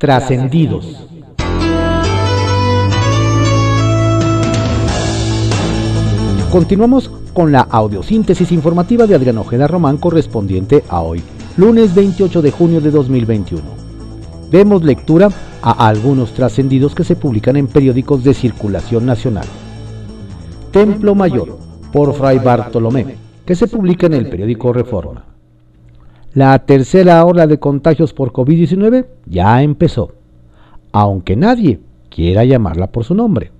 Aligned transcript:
Trascendidos. 0.00 0.96
Continuamos 6.50 7.10
con 7.34 7.52
la 7.52 7.60
audiosíntesis 7.60 8.50
informativa 8.50 9.06
de 9.06 9.14
Adrián 9.14 9.36
Ojeda 9.36 9.66
Román 9.66 9.98
correspondiente 9.98 10.84
a 10.88 11.02
hoy, 11.02 11.22
lunes 11.58 11.94
28 11.94 12.40
de 12.40 12.50
junio 12.50 12.80
de 12.80 12.90
2021. 12.90 13.62
Demos 14.50 14.82
lectura 14.84 15.28
a 15.60 15.86
algunos 15.86 16.32
trascendidos 16.32 16.94
que 16.94 17.04
se 17.04 17.14
publican 17.14 17.58
en 17.58 17.66
periódicos 17.66 18.24
de 18.24 18.32
circulación 18.32 19.04
nacional. 19.04 19.46
Templo 20.70 21.14
Mayor, 21.14 21.58
por 21.92 22.14
Fray 22.14 22.38
Bartolomé, 22.38 23.16
que 23.44 23.54
se 23.54 23.68
publica 23.68 24.06
en 24.06 24.14
el 24.14 24.30
periódico 24.30 24.72
Reforma. 24.72 25.29
La 26.32 26.56
tercera 26.60 27.24
ola 27.24 27.48
de 27.48 27.58
contagios 27.58 28.14
por 28.14 28.32
COVID-19 28.32 29.06
ya 29.26 29.62
empezó, 29.64 30.12
aunque 30.92 31.34
nadie 31.34 31.80
quiera 32.08 32.44
llamarla 32.44 32.92
por 32.92 33.02
su 33.02 33.16
nombre. 33.16 33.50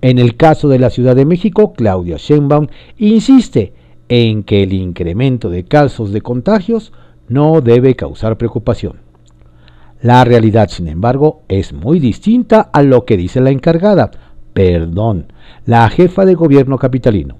En 0.00 0.18
el 0.18 0.38
caso 0.38 0.70
de 0.70 0.78
la 0.78 0.88
Ciudad 0.88 1.14
de 1.14 1.26
México, 1.26 1.74
Claudia 1.74 2.16
Sheinbaum 2.16 2.68
insiste 2.96 3.74
en 4.08 4.42
que 4.42 4.62
el 4.62 4.72
incremento 4.72 5.50
de 5.50 5.64
casos 5.64 6.12
de 6.12 6.22
contagios 6.22 6.94
no 7.28 7.60
debe 7.60 7.94
causar 7.94 8.38
preocupación. 8.38 9.00
La 10.00 10.24
realidad, 10.24 10.70
sin 10.70 10.88
embargo, 10.88 11.42
es 11.48 11.74
muy 11.74 12.00
distinta 12.00 12.70
a 12.72 12.82
lo 12.82 13.04
que 13.04 13.18
dice 13.18 13.42
la 13.42 13.50
encargada, 13.50 14.10
perdón, 14.54 15.26
la 15.66 15.88
jefa 15.90 16.24
de 16.24 16.36
gobierno 16.36 16.78
capitalino. 16.78 17.36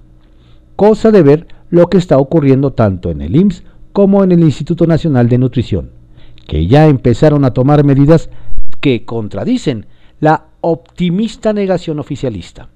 Cosa 0.75 1.09
de 1.09 1.23
ver 1.23 1.47
lo 1.71 1.87
que 1.87 1.97
está 1.97 2.19
ocurriendo 2.19 2.71
tanto 2.73 3.09
en 3.09 3.21
el 3.21 3.35
IMSS 3.35 3.63
como 3.93 4.23
en 4.23 4.31
el 4.31 4.41
Instituto 4.41 4.85
Nacional 4.85 5.29
de 5.29 5.37
Nutrición, 5.37 5.91
que 6.47 6.67
ya 6.67 6.87
empezaron 6.87 7.45
a 7.45 7.53
tomar 7.53 7.83
medidas 7.85 8.29
que 8.81 9.05
contradicen 9.05 9.85
la 10.19 10.47
optimista 10.61 11.53
negación 11.53 11.99
oficialista. 11.99 12.69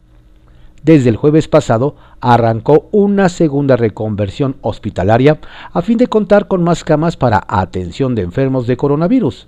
Desde 0.83 1.09
el 1.09 1.17
jueves 1.17 1.47
pasado 1.47 1.95
arrancó 2.21 2.87
una 2.91 3.29
segunda 3.29 3.75
reconversión 3.75 4.57
hospitalaria 4.61 5.39
a 5.73 5.81
fin 5.81 5.97
de 5.97 6.07
contar 6.07 6.47
con 6.47 6.63
más 6.63 6.83
camas 6.83 7.17
para 7.17 7.43
atención 7.47 8.15
de 8.15 8.21
enfermos 8.21 8.67
de 8.67 8.77
coronavirus, 8.77 9.47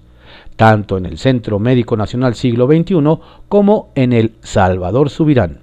tanto 0.55 0.97
en 0.97 1.05
el 1.05 1.17
Centro 1.17 1.59
Médico 1.59 1.95
Nacional 1.95 2.35
Siglo 2.35 2.67
XXI 2.67 2.95
como 3.47 3.89
en 3.95 4.11
el 4.11 4.33
Salvador 4.41 5.09
Subirán. 5.09 5.59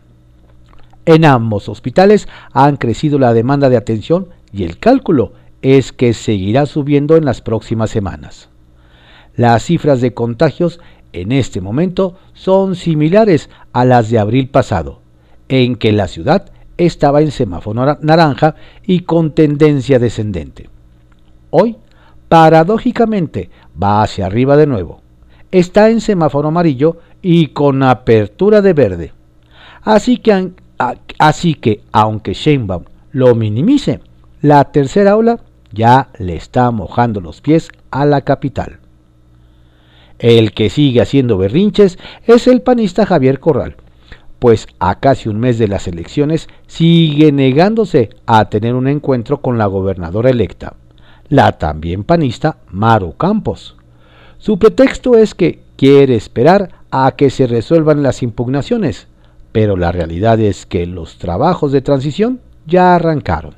En 1.05 1.25
ambos 1.25 1.69
hospitales 1.69 2.29
han 2.53 2.77
crecido 2.77 3.19
la 3.19 3.35
demanda 3.35 3.69
de 3.69 3.77
atención 3.77 4.29
y 4.53 4.65
el 4.65 4.79
cálculo 4.79 5.33
es 5.75 5.93
que 5.93 6.15
seguirá 6.15 6.65
subiendo 6.65 7.17
en 7.17 7.25
las 7.25 7.41
próximas 7.41 7.91
semanas. 7.91 8.49
Las 9.35 9.65
cifras 9.65 10.01
de 10.01 10.15
contagios 10.15 10.79
en 11.13 11.33
este 11.33 11.61
momento 11.61 12.17
son 12.35 12.77
similares 12.77 13.51
a 13.73 13.85
las 13.85 14.09
de 14.09 14.21
abril 14.21 14.49
pasado, 14.49 15.01
en 15.49 15.75
que 15.75 15.91
la 15.91 16.07
ciudad 16.07 16.53
estaba 16.77 17.21
en 17.21 17.33
semáforo 17.33 17.99
naranja 18.01 18.55
y 18.87 19.01
con 19.01 19.33
tendencia 19.33 19.99
descendente. 19.99 20.71
Hoy, 21.51 21.77
paradójicamente, 22.29 23.51
va 23.83 24.05
hacia 24.05 24.27
arriba 24.27 24.57
de 24.57 24.69
nuevo. 24.69 25.01
Está 25.51 25.91
en 25.91 26.01
semáforo 26.01 26.47
amarillo 26.47 26.99
y 27.23 27.49
con 27.49 27.83
apertura 27.83 28.63
de 28.63 28.73
verde. 28.73 29.13
Así 29.83 30.19
que, 30.19 30.53
así 31.19 31.55
que 31.55 31.81
aunque 31.91 32.35
Sheinbaum 32.35 32.85
lo 33.11 33.35
minimice, 33.35 33.99
la 34.43 34.63
tercera 34.71 35.17
ola 35.17 35.41
ya 35.77 36.09
le 36.19 36.35
está 36.35 36.71
mojando 36.71 37.21
los 37.21 37.41
pies 37.41 37.71
a 37.91 38.07
la 38.07 38.23
capital. 38.23 38.81
El 40.19 40.53
que 40.53 40.71
sigue 40.71 41.03
haciendo 41.03 41.37
berrinches 41.37 41.99
es 42.27 42.47
el 42.47 42.63
panista 42.63 43.05
Javier 43.05 43.39
Corral, 43.39 43.77
pues 44.39 44.67
a 44.79 44.99
casi 44.99 45.29
un 45.29 45.39
mes 45.39 45.59
de 45.59 45.69
las 45.69 45.87
elecciones 45.87 46.49
sigue 46.67 47.31
negándose 47.33 48.11
a 48.25 48.49
tener 48.49 48.75
un 48.75 48.89
encuentro 48.89 49.43
con 49.43 49.59
la 49.59 49.67
gobernadora 49.67 50.31
electa, 50.31 50.75
la 51.29 51.53
también 51.53 52.05
panista 52.05 52.57
Maru 52.71 53.17
Campos. 53.17 53.77
Su 54.39 54.59
pretexto 54.59 55.17
es 55.17 55.35
que 55.35 55.61
quiere 55.77 56.15
esperar 56.15 56.71
a 56.91 57.13
que 57.13 57.29
se 57.29 57.47
resuelvan 57.47 58.03
las 58.03 58.23
impugnaciones, 58.23 59.09
pero 59.53 59.77
la 59.77 59.93
realidad 59.93 60.41
es 60.41 60.65
que 60.65 60.87
los 60.87 61.19
trabajos 61.19 61.73
de 61.73 61.83
transición 61.83 62.41
ya 62.67 62.95
arrancaron. 62.95 63.55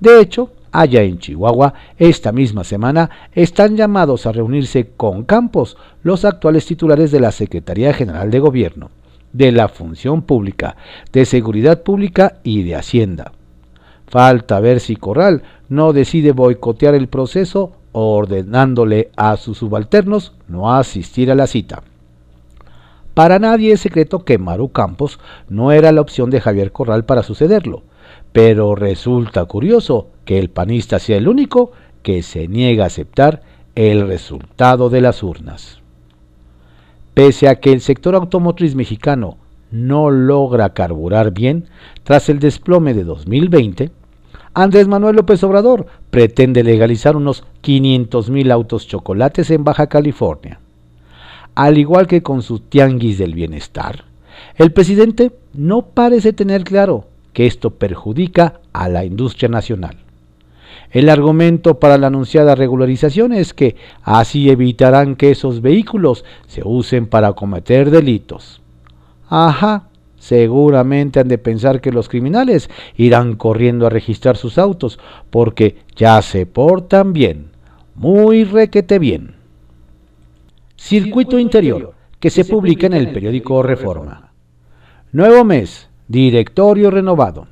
De 0.00 0.20
hecho, 0.20 0.50
allá 0.72 1.02
en 1.02 1.18
Chihuahua, 1.18 1.74
esta 1.98 2.32
misma 2.32 2.64
semana 2.64 3.10
están 3.32 3.76
llamados 3.76 4.26
a 4.26 4.32
reunirse 4.32 4.90
con 4.96 5.24
Campos 5.24 5.76
los 6.02 6.24
actuales 6.24 6.66
titulares 6.66 7.10
de 7.10 7.20
la 7.20 7.32
Secretaría 7.32 7.92
General 7.92 8.30
de 8.30 8.38
Gobierno, 8.40 8.90
de 9.32 9.52
la 9.52 9.68
Función 9.68 10.22
Pública, 10.22 10.76
de 11.12 11.24
Seguridad 11.24 11.82
Pública 11.82 12.40
y 12.42 12.62
de 12.62 12.76
Hacienda. 12.76 13.32
Falta 14.06 14.58
ver 14.60 14.80
si 14.80 14.96
Corral 14.96 15.42
no 15.68 15.92
decide 15.92 16.32
boicotear 16.32 16.94
el 16.94 17.08
proceso 17.08 17.72
ordenándole 17.92 19.10
a 19.16 19.36
sus 19.36 19.58
subalternos 19.58 20.32
no 20.48 20.74
asistir 20.74 21.30
a 21.30 21.34
la 21.34 21.46
cita. 21.46 21.82
Para 23.14 23.38
nadie 23.38 23.72
es 23.72 23.80
secreto 23.80 24.24
que 24.24 24.38
Maru 24.38 24.70
Campos 24.70 25.18
no 25.48 25.72
era 25.72 25.92
la 25.92 26.00
opción 26.00 26.30
de 26.30 26.40
Javier 26.40 26.72
Corral 26.72 27.04
para 27.04 27.22
sucederlo, 27.22 27.82
pero 28.32 28.74
resulta 28.74 29.44
curioso 29.44 30.08
que 30.24 30.38
el 30.38 30.50
panista 30.50 30.98
sea 30.98 31.16
el 31.16 31.28
único 31.28 31.72
que 32.02 32.22
se 32.22 32.48
niega 32.48 32.84
a 32.84 32.86
aceptar 32.88 33.42
el 33.74 34.06
resultado 34.06 34.90
de 34.90 35.00
las 35.00 35.22
urnas. 35.22 35.80
Pese 37.14 37.48
a 37.48 37.56
que 37.56 37.72
el 37.72 37.80
sector 37.80 38.14
automotriz 38.14 38.74
mexicano 38.74 39.36
no 39.70 40.10
logra 40.10 40.72
carburar 40.74 41.32
bien 41.32 41.66
tras 42.04 42.28
el 42.28 42.38
desplome 42.38 42.94
de 42.94 43.04
2020, 43.04 43.90
Andrés 44.54 44.88
Manuel 44.88 45.16
López 45.16 45.42
Obrador 45.44 45.86
pretende 46.10 46.64
legalizar 46.64 47.16
unos 47.16 47.44
500.000 47.62 48.50
autos 48.50 48.86
chocolates 48.86 49.50
en 49.50 49.62
Baja 49.62 49.86
California. 49.86 50.60
Al 51.54 51.78
igual 51.78 52.06
que 52.06 52.22
con 52.22 52.42
su 52.42 52.58
tianguis 52.60 53.18
del 53.18 53.34
bienestar, 53.34 54.04
el 54.56 54.72
presidente 54.72 55.32
no 55.52 55.82
parece 55.82 56.32
tener 56.32 56.64
claro 56.64 57.06
que 57.32 57.46
esto 57.46 57.70
perjudica 57.70 58.60
a 58.72 58.88
la 58.88 59.04
industria 59.04 59.48
nacional. 59.48 59.96
El 60.90 61.08
argumento 61.08 61.78
para 61.78 61.98
la 61.98 62.08
anunciada 62.08 62.54
regularización 62.54 63.32
es 63.32 63.54
que 63.54 63.76
así 64.02 64.50
evitarán 64.50 65.14
que 65.14 65.30
esos 65.30 65.62
vehículos 65.62 66.24
se 66.48 66.62
usen 66.64 67.06
para 67.06 67.32
cometer 67.32 67.90
delitos. 67.90 68.60
Ajá, 69.28 69.88
seguramente 70.18 71.20
han 71.20 71.28
de 71.28 71.38
pensar 71.38 71.80
que 71.80 71.92
los 71.92 72.08
criminales 72.08 72.68
irán 72.96 73.36
corriendo 73.36 73.86
a 73.86 73.90
registrar 73.90 74.36
sus 74.36 74.58
autos 74.58 74.98
porque 75.30 75.76
ya 75.94 76.20
se 76.22 76.44
portan 76.46 77.12
bien, 77.12 77.50
muy 77.94 78.42
requete 78.42 78.98
bien. 78.98 79.36
Circuito 80.76 81.38
Interior, 81.38 81.94
que 82.18 82.30
se 82.30 82.44
publica 82.44 82.86
en 82.86 82.94
el 82.94 83.12
periódico 83.12 83.62
Reforma. 83.62 84.32
Nuevo 85.12 85.44
mes, 85.44 85.89
directorio 86.10 86.90
renovado. 86.90 87.46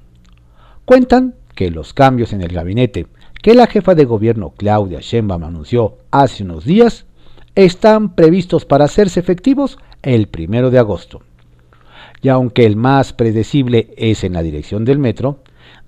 Cuentan 0.84 1.36
que 1.54 1.70
los 1.70 1.94
cambios 1.94 2.32
en 2.32 2.42
el 2.42 2.48
gabinete 2.48 3.06
que 3.40 3.54
la 3.54 3.68
jefa 3.68 3.94
de 3.94 4.04
gobierno 4.04 4.52
Claudia 4.56 4.98
Sheinbaum 5.00 5.44
anunció 5.44 5.98
hace 6.10 6.42
unos 6.42 6.64
días 6.64 7.06
están 7.54 8.16
previstos 8.16 8.64
para 8.64 8.86
hacerse 8.86 9.20
efectivos 9.20 9.78
el 10.02 10.26
primero 10.26 10.72
de 10.72 10.80
agosto. 10.80 11.22
Y 12.20 12.30
aunque 12.30 12.66
el 12.66 12.74
más 12.74 13.12
predecible 13.12 13.94
es 13.96 14.24
en 14.24 14.32
la 14.32 14.42
dirección 14.42 14.84
del 14.84 14.98
metro, 14.98 15.38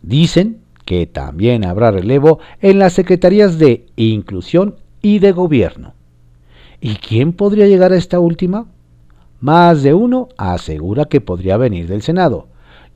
dicen 0.03 0.61
que 0.85 1.09
también 1.09 1.65
habrá 1.65 1.91
relevo 1.91 2.39
en 2.61 2.79
las 2.79 2.93
secretarías 2.93 3.59
de 3.59 3.87
Inclusión 3.97 4.77
y 5.03 5.19
de 5.19 5.33
Gobierno. 5.33 5.95
¿Y 6.81 6.95
quién 6.97 7.33
podría 7.33 7.67
llegar 7.67 7.93
a 7.93 7.97
esta 7.97 8.21
última? 8.21 8.67
Más 9.41 9.83
de 9.83 9.93
uno 9.93 10.29
asegura 10.37 11.07
que 11.07 11.21
podría 11.21 11.57
venir 11.57 11.89
del 11.89 12.03
Senado, 12.03 12.47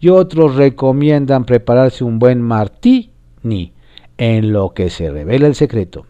y 0.04 0.10
otros 0.10 0.56
recomiendan 0.56 1.46
prepararse 1.46 2.04
un 2.04 2.18
buen 2.18 2.42
martini 2.42 3.72
en 4.18 4.52
lo 4.52 4.74
que 4.74 4.90
se 4.90 5.10
revela 5.10 5.46
el 5.46 5.54
secreto. 5.54 6.04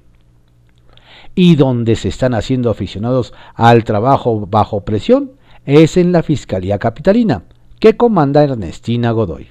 Y 1.36 1.54
donde 1.54 1.94
se 1.94 2.08
están 2.08 2.34
haciendo 2.34 2.70
aficionados 2.70 3.32
al 3.54 3.84
trabajo 3.84 4.48
bajo 4.50 4.80
presión 4.80 5.34
es 5.64 5.96
en 5.96 6.10
la 6.10 6.24
Fiscalía 6.24 6.80
Capitalina, 6.80 7.44
que 7.78 7.96
comanda 7.96 8.42
Ernestina 8.42 9.12
Godoy. 9.12 9.50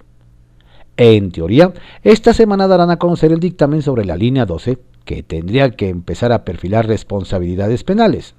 En 0.97 1.31
teoría, 1.31 1.71
esta 2.03 2.33
semana 2.33 2.67
darán 2.67 2.91
a 2.91 2.99
conocer 2.99 3.31
el 3.31 3.39
dictamen 3.39 3.81
sobre 3.81 4.03
la 4.03 4.17
línea 4.17 4.45
12, 4.45 4.77
que 5.05 5.23
tendría 5.23 5.71
que 5.71 5.87
empezar 5.87 6.33
a 6.33 6.43
perfilar 6.43 6.85
responsabilidades 6.85 7.85
penales. 7.85 8.35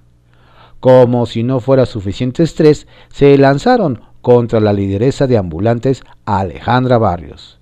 Como 0.80 1.24
si 1.24 1.44
no 1.44 1.60
fuera 1.60 1.86
suficiente 1.86 2.42
estrés, 2.42 2.86
se 3.08 3.38
lanzaron 3.38 4.02
contra 4.24 4.58
la 4.58 4.72
lideresa 4.72 5.26
de 5.26 5.36
ambulantes 5.36 6.02
Alejandra 6.24 6.96
Barrios. 6.96 7.60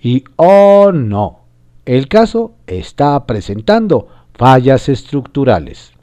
Y 0.00 0.22
oh 0.36 0.92
no, 0.94 1.40
el 1.84 2.06
caso 2.06 2.54
está 2.68 3.26
presentando 3.26 4.06
fallas 4.32 4.88
estructurales. 4.88 5.94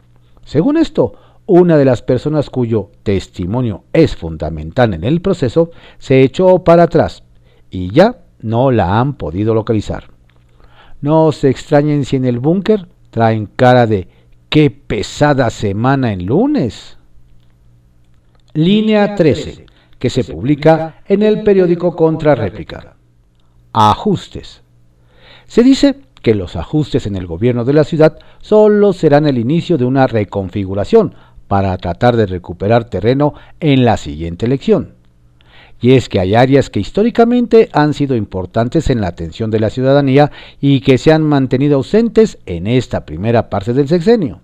Según 0.44 0.76
esto, 0.76 1.14
una 1.46 1.78
de 1.78 1.86
las 1.86 2.02
personas 2.02 2.50
cuyo 2.50 2.92
testimonio 3.04 3.86
es 3.94 4.18
fundamental 4.18 4.94
en 4.94 5.06
el 5.06 5.22
proceso, 5.22 5.72
se 6.00 6.22
echó 6.22 6.66
para 6.66 6.84
atrás 6.84 7.24
y 7.72 7.90
ya 7.92 8.26
no 8.42 8.72
la 8.72 9.00
han 9.00 9.14
podido 9.14 9.54
localizar. 9.54 10.10
No 11.00 11.32
se 11.32 11.50
extrañen 11.50 12.04
si 12.04 12.18
en 12.18 12.26
el 12.26 12.40
búnker 12.40 12.90
traen 13.10 13.46
cara 13.46 13.88
de 13.88 14.10
qué 14.50 14.70
pesada 14.70 15.50
semana 15.50 16.12
en 16.12 16.26
lunes. 16.26 16.98
Línea 18.54 19.16
13, 19.16 19.66
que 20.04 20.10
se 20.10 20.26
publica 20.26 21.02
en 21.08 21.24
el 21.24 21.44
periódico 21.44 21.96
Contrarréplica. 21.96 22.98
Ajustes. 23.72 24.62
Se 25.46 25.64
dice 25.64 25.96
que 26.22 26.36
los 26.36 26.58
ajustes 26.58 27.08
en 27.08 27.16
el 27.16 27.26
gobierno 27.26 27.64
de 27.64 27.72
la 27.72 27.86
ciudad 27.86 28.20
solo 28.42 28.92
serán 28.92 29.28
el 29.28 29.38
inicio 29.38 29.78
de 29.78 29.86
una 29.86 30.06
reconfiguración 30.06 31.16
para 31.48 31.78
tratar 31.78 32.18
de 32.18 32.26
recuperar 32.26 32.84
terreno 32.90 33.34
en 33.62 33.86
la 33.86 33.96
siguiente 33.96 34.46
elección. 34.46 34.96
Y 35.80 35.94
es 35.94 36.10
que 36.10 36.20
hay 36.20 36.36
áreas 36.36 36.70
que 36.70 36.82
históricamente 36.82 37.70
han 37.72 37.94
sido 37.94 38.18
importantes 38.18 38.90
en 38.90 39.00
la 39.00 39.08
atención 39.08 39.52
de 39.52 39.62
la 39.62 39.70
ciudadanía 39.70 40.34
y 40.60 40.82
que 40.82 40.98
se 40.98 41.14
han 41.14 41.24
mantenido 41.24 41.78
ausentes 41.78 42.40
en 42.46 42.68
esta 42.68 43.06
primera 43.06 43.50
parte 43.50 43.72
del 43.72 43.88
sexenio. 43.88 44.42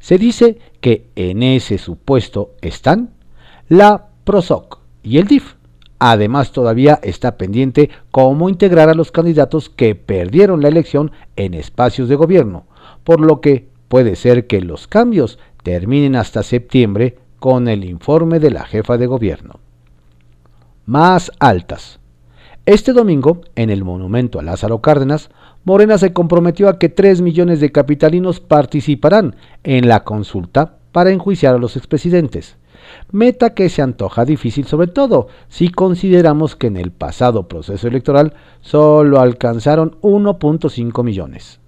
Se 0.00 0.16
dice 0.16 0.58
que 0.80 1.10
en 1.14 1.42
ese 1.42 1.76
supuesto 1.76 2.52
están 2.62 3.10
la 3.68 4.06
PROSOC 4.24 4.77
y 5.02 5.18
el 5.18 5.26
DIF. 5.26 5.54
Además, 5.98 6.52
todavía 6.52 7.00
está 7.02 7.36
pendiente 7.36 7.90
cómo 8.10 8.48
integrar 8.48 8.88
a 8.88 8.94
los 8.94 9.10
candidatos 9.10 9.68
que 9.68 9.94
perdieron 9.94 10.62
la 10.62 10.68
elección 10.68 11.10
en 11.36 11.54
espacios 11.54 12.08
de 12.08 12.14
gobierno, 12.14 12.66
por 13.02 13.20
lo 13.20 13.40
que 13.40 13.68
puede 13.88 14.14
ser 14.14 14.46
que 14.46 14.60
los 14.60 14.86
cambios 14.86 15.38
terminen 15.64 16.14
hasta 16.14 16.42
septiembre 16.42 17.18
con 17.40 17.68
el 17.68 17.84
informe 17.84 18.38
de 18.38 18.50
la 18.50 18.64
jefa 18.64 18.96
de 18.96 19.06
gobierno. 19.06 19.58
Más 20.86 21.32
altas. 21.40 21.98
Este 22.64 22.92
domingo, 22.92 23.40
en 23.56 23.70
el 23.70 23.82
monumento 23.82 24.38
a 24.38 24.42
Lázaro 24.42 24.80
Cárdenas, 24.80 25.30
Morena 25.64 25.98
se 25.98 26.12
comprometió 26.12 26.68
a 26.68 26.78
que 26.78 26.88
3 26.88 27.22
millones 27.22 27.60
de 27.60 27.72
capitalinos 27.72 28.40
participarán 28.40 29.36
en 29.64 29.88
la 29.88 30.04
consulta 30.04 30.76
para 30.92 31.10
enjuiciar 31.10 31.54
a 31.54 31.58
los 31.58 31.76
expresidentes 31.76 32.57
meta 33.10 33.54
que 33.54 33.68
se 33.68 33.82
antoja 33.82 34.24
difícil 34.24 34.66
sobre 34.66 34.88
todo 34.88 35.28
si 35.48 35.68
consideramos 35.70 36.56
que 36.56 36.68
en 36.68 36.76
el 36.76 36.90
pasado 36.90 37.48
proceso 37.48 37.88
electoral 37.88 38.34
solo 38.60 39.20
alcanzaron 39.20 39.96
1.5 40.02 41.04
millones. 41.04 41.60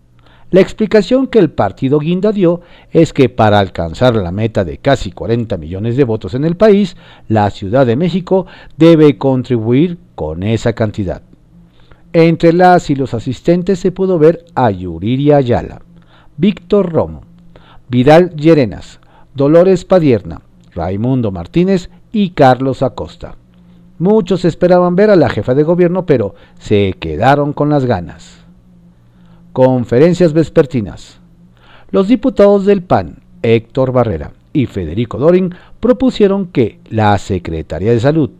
La 0.50 0.60
explicación 0.60 1.28
que 1.28 1.38
el 1.38 1.50
partido 1.50 2.00
Guinda 2.00 2.32
dio 2.32 2.60
es 2.90 3.12
que 3.12 3.28
para 3.28 3.60
alcanzar 3.60 4.16
la 4.16 4.32
meta 4.32 4.64
de 4.64 4.78
casi 4.78 5.12
40 5.12 5.56
millones 5.58 5.96
de 5.96 6.02
votos 6.02 6.34
en 6.34 6.44
el 6.44 6.56
país, 6.56 6.96
la 7.28 7.48
Ciudad 7.50 7.86
de 7.86 7.94
México 7.94 8.46
debe 8.76 9.16
contribuir 9.16 9.98
con 10.16 10.42
esa 10.42 10.72
cantidad. 10.72 11.22
Entre 12.12 12.52
las 12.52 12.90
y 12.90 12.96
los 12.96 13.14
asistentes 13.14 13.78
se 13.78 13.92
pudo 13.92 14.18
ver 14.18 14.44
a 14.56 14.72
Yuriria 14.72 15.36
Ayala, 15.36 15.82
Víctor 16.36 16.92
Romo, 16.92 17.22
Vidal 17.88 18.34
Llerenas, 18.34 18.98
Dolores 19.36 19.84
Padierna, 19.84 20.40
Raimundo 20.74 21.30
Martínez 21.30 21.90
y 22.12 22.30
Carlos 22.30 22.82
Acosta. 22.82 23.36
Muchos 23.98 24.44
esperaban 24.44 24.96
ver 24.96 25.10
a 25.10 25.16
la 25.16 25.28
jefa 25.28 25.54
de 25.54 25.62
gobierno, 25.62 26.06
pero 26.06 26.34
se 26.58 26.94
quedaron 26.98 27.52
con 27.52 27.68
las 27.68 27.84
ganas. 27.84 28.38
Conferencias 29.52 30.32
vespertinas. 30.32 31.20
Los 31.90 32.08
diputados 32.08 32.64
del 32.66 32.82
PAN, 32.82 33.16
Héctor 33.42 33.92
Barrera 33.92 34.32
y 34.52 34.66
Federico 34.66 35.18
Dorin, 35.18 35.54
propusieron 35.80 36.46
que 36.46 36.80
la 36.88 37.18
Secretaría 37.18 37.92
de 37.92 38.00
Salud 38.00 38.30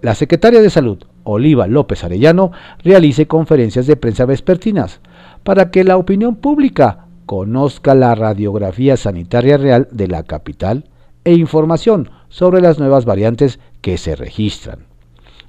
la 0.00 0.14
Secretaria 0.14 0.60
de 0.60 0.70
Salud, 0.70 0.98
Oliva 1.24 1.66
López 1.66 2.04
Arellano, 2.04 2.52
realice 2.82 3.26
conferencias 3.26 3.86
de 3.86 3.96
prensa 3.96 4.26
vespertinas 4.26 5.00
para 5.42 5.70
que 5.70 5.84
la 5.84 5.96
opinión 5.96 6.36
pública 6.36 7.06
conozca 7.26 7.94
la 7.94 8.14
radiografía 8.14 8.96
sanitaria 8.96 9.56
real 9.56 9.88
de 9.90 10.08
la 10.08 10.24
capital 10.24 10.84
e 11.24 11.34
información 11.34 12.10
sobre 12.28 12.60
las 12.60 12.78
nuevas 12.78 13.04
variantes 13.04 13.58
que 13.80 13.98
se 13.98 14.14
registran. 14.16 14.86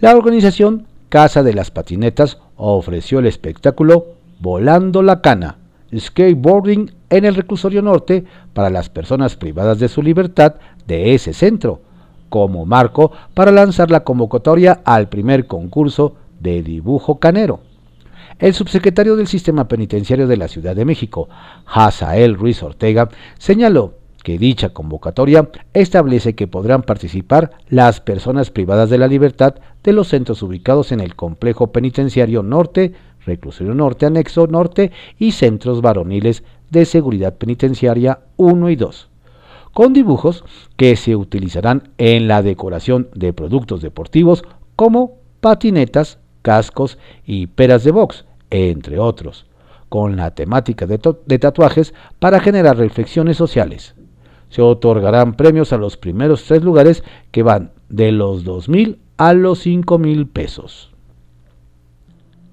La 0.00 0.16
organización 0.16 0.85
Casa 1.08 1.42
de 1.44 1.54
las 1.54 1.70
Patinetas 1.70 2.38
ofreció 2.56 3.20
el 3.20 3.26
espectáculo 3.26 4.06
Volando 4.40 5.02
la 5.02 5.20
Cana, 5.20 5.58
skateboarding 5.96 6.90
en 7.10 7.24
el 7.24 7.36
reclusorio 7.36 7.80
norte 7.80 8.24
para 8.52 8.70
las 8.70 8.88
personas 8.88 9.36
privadas 9.36 9.78
de 9.78 9.88
su 9.88 10.02
libertad 10.02 10.56
de 10.86 11.14
ese 11.14 11.32
centro, 11.32 11.80
como 12.28 12.66
marco 12.66 13.12
para 13.34 13.52
lanzar 13.52 13.90
la 13.90 14.02
convocatoria 14.02 14.80
al 14.84 15.08
primer 15.08 15.46
concurso 15.46 16.16
de 16.40 16.62
dibujo 16.62 17.20
canero. 17.20 17.60
El 18.38 18.52
subsecretario 18.52 19.16
del 19.16 19.28
Sistema 19.28 19.68
Penitenciario 19.68 20.26
de 20.26 20.36
la 20.36 20.48
Ciudad 20.48 20.74
de 20.74 20.84
México, 20.84 21.28
Hazael 21.66 22.34
Ruiz 22.34 22.62
Ortega, 22.62 23.08
señaló 23.38 23.94
que 24.26 24.38
dicha 24.38 24.70
convocatoria 24.70 25.48
establece 25.72 26.34
que 26.34 26.48
podrán 26.48 26.82
participar 26.82 27.52
las 27.68 28.00
personas 28.00 28.50
privadas 28.50 28.90
de 28.90 28.98
la 28.98 29.06
libertad 29.06 29.54
de 29.84 29.92
los 29.92 30.08
centros 30.08 30.42
ubicados 30.42 30.90
en 30.90 30.98
el 30.98 31.14
complejo 31.14 31.68
penitenciario 31.68 32.42
norte, 32.42 32.92
reclusorio 33.24 33.72
norte, 33.72 34.04
anexo 34.04 34.48
norte 34.48 34.90
y 35.16 35.30
centros 35.30 35.80
varoniles 35.80 36.42
de 36.70 36.86
seguridad 36.86 37.36
penitenciaria 37.36 38.18
1 38.36 38.68
y 38.70 38.74
2, 38.74 39.08
con 39.72 39.92
dibujos 39.92 40.42
que 40.76 40.96
se 40.96 41.14
utilizarán 41.14 41.90
en 41.96 42.26
la 42.26 42.42
decoración 42.42 43.06
de 43.14 43.32
productos 43.32 43.80
deportivos 43.80 44.42
como 44.74 45.18
patinetas, 45.40 46.18
cascos 46.42 46.98
y 47.24 47.46
peras 47.46 47.84
de 47.84 47.92
box, 47.92 48.24
entre 48.50 48.98
otros, 48.98 49.46
con 49.88 50.16
la 50.16 50.32
temática 50.32 50.84
de, 50.84 50.98
de 51.26 51.38
tatuajes 51.38 51.94
para 52.18 52.40
generar 52.40 52.76
reflexiones 52.76 53.36
sociales 53.36 53.94
se 54.56 54.62
otorgarán 54.62 55.34
premios 55.34 55.74
a 55.74 55.76
los 55.76 55.98
primeros 55.98 56.44
tres 56.44 56.64
lugares 56.64 57.04
que 57.30 57.42
van 57.42 57.72
de 57.90 58.10
los 58.10 58.46
2.000 58.46 58.96
a 59.18 59.34
los 59.34 59.66
5.000 59.66 60.30
pesos. 60.32 60.94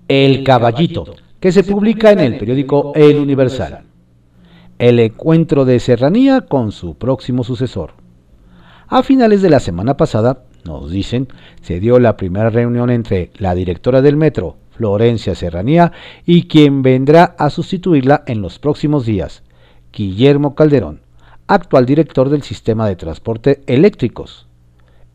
El 0.10 0.44
Caballito, 0.44 1.06
que 1.40 1.54
se 1.54 1.64
publica 1.64 2.12
en 2.12 2.20
el 2.20 2.38
periódico 2.38 2.92
El 2.94 3.20
Universal. 3.20 3.86
El 4.80 5.00
encuentro 5.00 5.64
de 5.64 5.80
Serranía 5.80 6.42
con 6.42 6.74
su 6.74 6.96
próximo 6.96 7.46
sucesor. 7.46 7.92
A 8.90 9.02
finales 9.02 9.42
de 9.42 9.50
la 9.50 9.62
semana 9.62 9.96
pasada, 9.96 10.44
nos 10.66 10.92
dicen, 10.92 11.30
se 11.62 11.80
dio 11.80 12.00
la 12.00 12.18
primera 12.18 12.50
reunión 12.50 12.90
entre 12.90 13.32
la 13.38 13.56
directora 13.56 14.02
del 14.02 14.18
metro, 14.18 14.58
Florencia 14.72 15.36
Serranía, 15.36 15.94
y 16.26 16.48
quien 16.48 16.82
vendrá 16.82 17.34
a 17.38 17.50
sustituirla 17.50 18.26
en 18.28 18.42
los 18.42 18.60
próximos 18.60 19.06
días, 19.06 19.42
Guillermo 19.94 20.54
Calderón, 20.54 21.03
actual 21.48 21.86
director 21.86 22.30
del 22.30 22.44
sistema 22.44 22.88
de 22.88 22.96
transporte 22.96 23.62
eléctricos. 23.68 24.48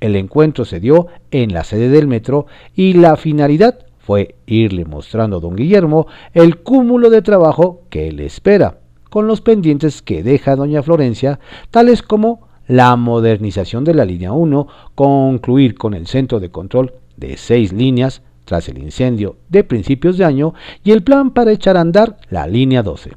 El 0.00 0.16
encuentro 0.16 0.64
se 0.64 0.80
dio 0.80 1.08
en 1.30 1.52
la 1.52 1.64
sede 1.64 1.88
del 1.88 2.06
metro 2.06 2.46
y 2.74 2.92
la 2.92 3.16
finalidad 3.16 3.86
fue 3.98 4.36
irle 4.46 4.84
mostrando 4.84 5.36
a 5.36 5.40
don 5.40 5.56
Guillermo 5.56 6.06
el 6.32 6.58
cúmulo 6.58 7.10
de 7.10 7.20
trabajo 7.20 7.82
que 7.90 8.10
le 8.12 8.26
espera, 8.26 8.78
con 9.10 9.26
los 9.26 9.40
pendientes 9.40 10.02
que 10.02 10.22
deja 10.22 10.56
doña 10.56 10.82
Florencia, 10.82 11.40
tales 11.70 12.02
como 12.02 12.48
la 12.66 12.94
modernización 12.96 13.84
de 13.84 13.94
la 13.94 14.04
línea 14.04 14.32
1, 14.32 14.68
concluir 14.94 15.74
con 15.74 15.94
el 15.94 16.06
centro 16.06 16.38
de 16.38 16.50
control 16.50 16.94
de 17.16 17.36
seis 17.36 17.72
líneas 17.72 18.22
tras 18.44 18.68
el 18.68 18.78
incendio 18.78 19.36
de 19.48 19.64
principios 19.64 20.16
de 20.16 20.24
año 20.24 20.54
y 20.84 20.92
el 20.92 21.02
plan 21.02 21.32
para 21.32 21.52
echar 21.52 21.76
a 21.76 21.80
andar 21.80 22.16
la 22.30 22.46
línea 22.46 22.82
12. 22.82 23.12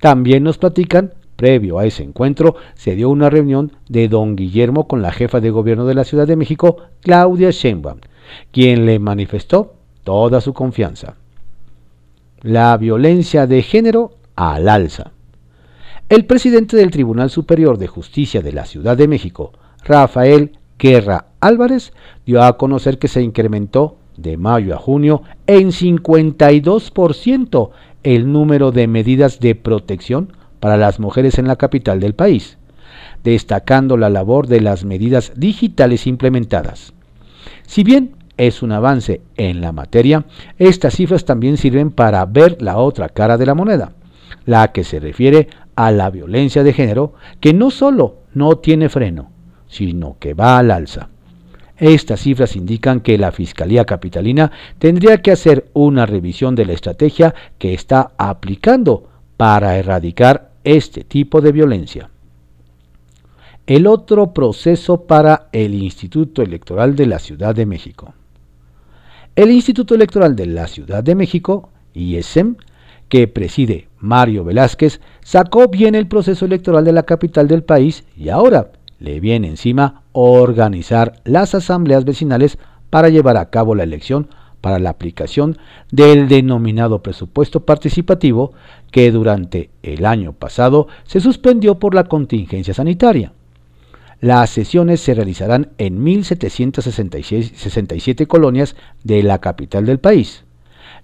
También 0.00 0.42
nos 0.42 0.58
platican 0.58 1.14
Previo 1.36 1.78
a 1.78 1.86
ese 1.86 2.02
encuentro, 2.02 2.56
se 2.74 2.94
dio 2.94 3.10
una 3.10 3.30
reunión 3.30 3.72
de 3.88 4.08
don 4.08 4.36
Guillermo 4.36 4.88
con 4.88 5.02
la 5.02 5.12
jefa 5.12 5.40
de 5.40 5.50
gobierno 5.50 5.86
de 5.86 5.94
la 5.94 6.04
Ciudad 6.04 6.26
de 6.26 6.36
México, 6.36 6.78
Claudia 7.02 7.50
Sheinbaum, 7.50 8.00
quien 8.50 8.86
le 8.86 8.98
manifestó 8.98 9.74
toda 10.02 10.40
su 10.40 10.54
confianza. 10.54 11.16
La 12.40 12.76
violencia 12.76 13.46
de 13.46 13.62
género 13.62 14.12
al 14.34 14.68
alza. 14.68 15.12
El 16.08 16.24
presidente 16.24 16.76
del 16.76 16.90
Tribunal 16.90 17.30
Superior 17.30 17.78
de 17.78 17.88
Justicia 17.88 18.40
de 18.40 18.52
la 18.52 18.64
Ciudad 18.64 18.96
de 18.96 19.08
México, 19.08 19.52
Rafael 19.84 20.52
Guerra 20.78 21.26
Álvarez, 21.40 21.92
dio 22.24 22.42
a 22.42 22.56
conocer 22.56 22.98
que 22.98 23.08
se 23.08 23.22
incrementó 23.22 23.96
de 24.16 24.36
mayo 24.36 24.74
a 24.74 24.78
junio 24.78 25.22
en 25.46 25.72
52% 25.72 27.70
el 28.04 28.32
número 28.32 28.70
de 28.70 28.86
medidas 28.86 29.40
de 29.40 29.54
protección 29.56 30.32
para 30.60 30.76
las 30.76 31.00
mujeres 31.00 31.38
en 31.38 31.46
la 31.46 31.56
capital 31.56 32.00
del 32.00 32.14
país, 32.14 32.58
destacando 33.24 33.96
la 33.96 34.10
labor 34.10 34.46
de 34.46 34.60
las 34.60 34.84
medidas 34.84 35.32
digitales 35.36 36.06
implementadas. 36.06 36.92
Si 37.66 37.82
bien 37.82 38.16
es 38.36 38.62
un 38.62 38.72
avance 38.72 39.20
en 39.36 39.60
la 39.60 39.72
materia, 39.72 40.24
estas 40.58 40.94
cifras 40.94 41.24
también 41.24 41.56
sirven 41.56 41.90
para 41.90 42.24
ver 42.26 42.60
la 42.60 42.78
otra 42.78 43.08
cara 43.08 43.38
de 43.38 43.46
la 43.46 43.54
moneda, 43.54 43.92
la 44.44 44.72
que 44.72 44.84
se 44.84 45.00
refiere 45.00 45.48
a 45.74 45.90
la 45.90 46.10
violencia 46.10 46.62
de 46.62 46.72
género, 46.72 47.14
que 47.40 47.52
no 47.52 47.70
solo 47.70 48.16
no 48.34 48.56
tiene 48.58 48.88
freno, 48.88 49.30
sino 49.68 50.16
que 50.18 50.34
va 50.34 50.58
al 50.58 50.70
alza. 50.70 51.08
Estas 51.78 52.20
cifras 52.20 52.56
indican 52.56 53.00
que 53.00 53.18
la 53.18 53.32
Fiscalía 53.32 53.84
Capitalina 53.84 54.50
tendría 54.78 55.20
que 55.20 55.32
hacer 55.32 55.68
una 55.74 56.06
revisión 56.06 56.54
de 56.54 56.64
la 56.64 56.72
estrategia 56.72 57.34
que 57.58 57.74
está 57.74 58.12
aplicando 58.16 59.10
para 59.36 59.76
erradicar 59.76 60.50
este 60.64 61.04
tipo 61.04 61.40
de 61.40 61.52
violencia. 61.52 62.10
El 63.66 63.86
otro 63.86 64.32
proceso 64.32 65.02
para 65.02 65.48
el 65.52 65.74
Instituto 65.74 66.42
Electoral 66.42 66.94
de 66.94 67.06
la 67.06 67.18
Ciudad 67.18 67.54
de 67.54 67.66
México. 67.66 68.14
El 69.34 69.50
Instituto 69.50 69.94
Electoral 69.94 70.36
de 70.36 70.46
la 70.46 70.66
Ciudad 70.66 71.02
de 71.02 71.14
México, 71.14 71.70
IESEM, 71.94 72.56
que 73.08 73.28
preside 73.28 73.88
Mario 73.98 74.44
Velázquez, 74.44 75.00
sacó 75.22 75.68
bien 75.68 75.94
el 75.94 76.06
proceso 76.06 76.44
electoral 76.44 76.84
de 76.84 76.92
la 76.92 77.04
capital 77.04 77.48
del 77.48 77.62
país 77.62 78.04
y 78.16 78.30
ahora 78.30 78.70
le 78.98 79.20
viene 79.20 79.48
encima 79.48 80.02
organizar 80.12 81.20
las 81.24 81.54
asambleas 81.54 82.04
vecinales 82.04 82.58
para 82.90 83.08
llevar 83.08 83.36
a 83.36 83.50
cabo 83.50 83.74
la 83.74 83.82
elección 83.82 84.28
para 84.66 84.80
la 84.80 84.90
aplicación 84.90 85.56
del 85.92 86.26
denominado 86.26 87.00
presupuesto 87.00 87.64
participativo 87.64 88.52
que 88.90 89.12
durante 89.12 89.70
el 89.84 90.04
año 90.04 90.32
pasado 90.32 90.88
se 91.04 91.20
suspendió 91.20 91.78
por 91.78 91.94
la 91.94 92.08
contingencia 92.08 92.74
sanitaria. 92.74 93.32
Las 94.20 94.50
sesiones 94.50 94.98
se 94.98 95.14
realizarán 95.14 95.68
en 95.78 96.04
1.767 96.04 98.26
colonias 98.26 98.74
de 99.04 99.22
la 99.22 99.38
capital 99.38 99.86
del 99.86 100.00
país. 100.00 100.42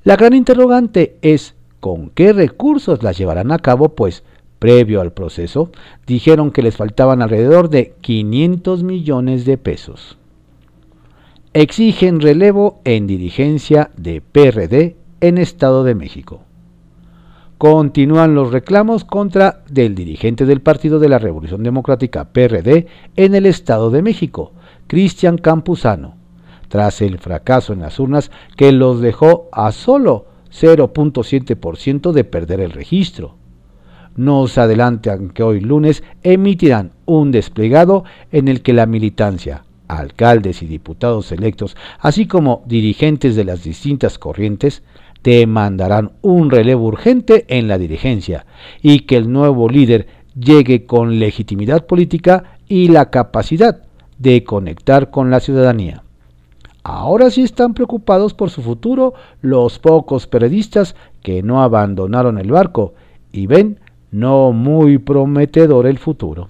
La 0.02 0.16
gran 0.16 0.34
interrogante 0.34 1.16
es 1.22 1.54
con 1.78 2.10
qué 2.10 2.32
recursos 2.32 3.04
las 3.04 3.16
llevarán 3.16 3.52
a 3.52 3.60
cabo, 3.60 3.90
pues 3.90 4.24
previo 4.58 5.00
al 5.00 5.12
proceso, 5.12 5.70
dijeron 6.04 6.50
que 6.50 6.62
les 6.62 6.76
faltaban 6.76 7.22
alrededor 7.22 7.70
de 7.70 7.94
500 8.00 8.82
millones 8.82 9.44
de 9.44 9.56
pesos. 9.56 10.18
Exigen 11.54 12.20
relevo 12.20 12.80
en 12.84 13.06
dirigencia 13.06 13.90
de 13.98 14.22
PRD 14.22 14.96
en 15.20 15.36
Estado 15.36 15.84
de 15.84 15.94
México. 15.94 16.40
Continúan 17.58 18.34
los 18.34 18.52
reclamos 18.52 19.04
contra 19.04 19.62
del 19.68 19.94
dirigente 19.94 20.46
del 20.46 20.62
Partido 20.62 20.98
de 20.98 21.10
la 21.10 21.18
Revolución 21.18 21.62
Democrática 21.62 22.32
PRD 22.32 22.86
en 23.16 23.34
el 23.34 23.44
Estado 23.44 23.90
de 23.90 24.00
México, 24.00 24.52
Cristian 24.86 25.36
Campuzano, 25.36 26.14
tras 26.68 27.02
el 27.02 27.18
fracaso 27.18 27.74
en 27.74 27.80
las 27.80 28.00
urnas 28.00 28.30
que 28.56 28.72
los 28.72 29.02
dejó 29.02 29.50
a 29.52 29.72
solo 29.72 30.24
0.7% 30.50 32.12
de 32.12 32.24
perder 32.24 32.60
el 32.60 32.70
registro 32.70 33.36
nos 34.16 34.58
adelantan 34.58 35.30
que 35.30 35.42
hoy 35.42 35.60
lunes 35.60 36.02
emitirán 36.22 36.92
un 37.06 37.30
desplegado 37.30 38.04
en 38.30 38.48
el 38.48 38.62
que 38.62 38.72
la 38.72 38.86
militancia, 38.86 39.64
alcaldes 39.98 40.62
y 40.62 40.66
diputados 40.66 41.32
electos, 41.32 41.76
así 41.98 42.26
como 42.26 42.62
dirigentes 42.66 43.36
de 43.36 43.44
las 43.44 43.64
distintas 43.64 44.18
corrientes, 44.18 44.82
demandarán 45.22 46.12
un 46.22 46.50
relevo 46.50 46.86
urgente 46.86 47.44
en 47.48 47.68
la 47.68 47.78
dirigencia 47.78 48.46
y 48.82 49.00
que 49.00 49.16
el 49.16 49.30
nuevo 49.30 49.68
líder 49.68 50.06
llegue 50.34 50.86
con 50.86 51.18
legitimidad 51.18 51.86
política 51.86 52.58
y 52.68 52.88
la 52.88 53.10
capacidad 53.10 53.82
de 54.18 54.44
conectar 54.44 55.10
con 55.10 55.30
la 55.30 55.40
ciudadanía. 55.40 56.02
Ahora 56.84 57.30
sí 57.30 57.42
están 57.42 57.74
preocupados 57.74 58.34
por 58.34 58.50
su 58.50 58.62
futuro 58.62 59.14
los 59.40 59.78
pocos 59.78 60.26
periodistas 60.26 60.96
que 61.22 61.42
no 61.42 61.62
abandonaron 61.62 62.38
el 62.38 62.50
barco 62.50 62.94
y 63.30 63.46
ven 63.46 63.78
no 64.10 64.52
muy 64.52 64.98
prometedor 64.98 65.86
el 65.86 65.98
futuro. 65.98 66.48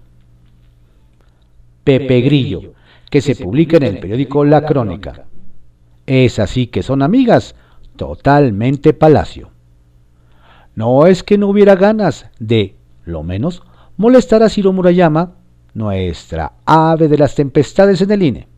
Pepe 1.84 2.20
Grillo, 2.20 2.71
que 3.12 3.20
se 3.20 3.36
publica 3.36 3.76
en 3.76 3.82
el 3.82 4.00
periódico 4.00 4.42
La 4.42 4.64
Crónica. 4.64 5.26
Es 6.06 6.38
así 6.38 6.68
que 6.68 6.82
son 6.82 7.02
amigas, 7.02 7.54
totalmente 7.96 8.94
palacio. 8.94 9.50
No 10.74 11.06
es 11.06 11.22
que 11.22 11.36
no 11.36 11.48
hubiera 11.48 11.76
ganas 11.76 12.30
de, 12.38 12.74
lo 13.04 13.22
menos, 13.22 13.62
molestar 13.98 14.42
a 14.42 14.48
Ciro 14.48 14.72
Murayama, 14.72 15.34
nuestra 15.74 16.54
ave 16.64 17.08
de 17.08 17.18
las 17.18 17.34
tempestades 17.34 18.00
en 18.00 18.12
el 18.12 18.22
INE. 18.22 18.48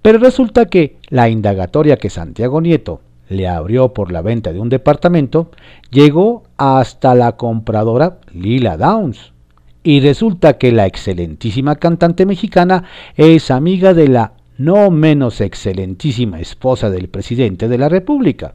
Pero 0.00 0.18
resulta 0.18 0.64
que 0.64 0.96
la 1.10 1.28
indagatoria 1.28 1.98
que 1.98 2.08
Santiago 2.08 2.62
Nieto 2.62 3.02
le 3.28 3.46
abrió 3.46 3.92
por 3.92 4.10
la 4.10 4.22
venta 4.22 4.54
de 4.54 4.60
un 4.60 4.70
departamento, 4.70 5.50
llegó 5.90 6.44
hasta 6.56 7.14
la 7.14 7.36
compradora 7.36 8.20
Lila 8.32 8.78
Downs. 8.78 9.31
Y 9.82 10.00
resulta 10.00 10.58
que 10.58 10.72
la 10.72 10.86
excelentísima 10.86 11.76
cantante 11.76 12.26
mexicana 12.26 12.84
es 13.16 13.50
amiga 13.50 13.94
de 13.94 14.08
la 14.08 14.34
no 14.58 14.90
menos 14.90 15.40
excelentísima 15.40 16.40
esposa 16.40 16.90
del 16.90 17.08
presidente 17.08 17.68
de 17.68 17.78
la 17.78 17.88
República. 17.88 18.54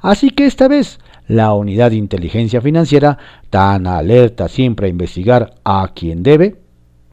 Así 0.00 0.30
que 0.30 0.46
esta 0.46 0.68
vez 0.68 1.00
la 1.26 1.54
unidad 1.54 1.90
de 1.90 1.96
inteligencia 1.96 2.60
financiera, 2.60 3.18
tan 3.50 3.86
alerta 3.86 4.48
siempre 4.48 4.86
a 4.86 4.90
investigar 4.90 5.54
a 5.64 5.90
quien 5.94 6.22
debe, 6.22 6.56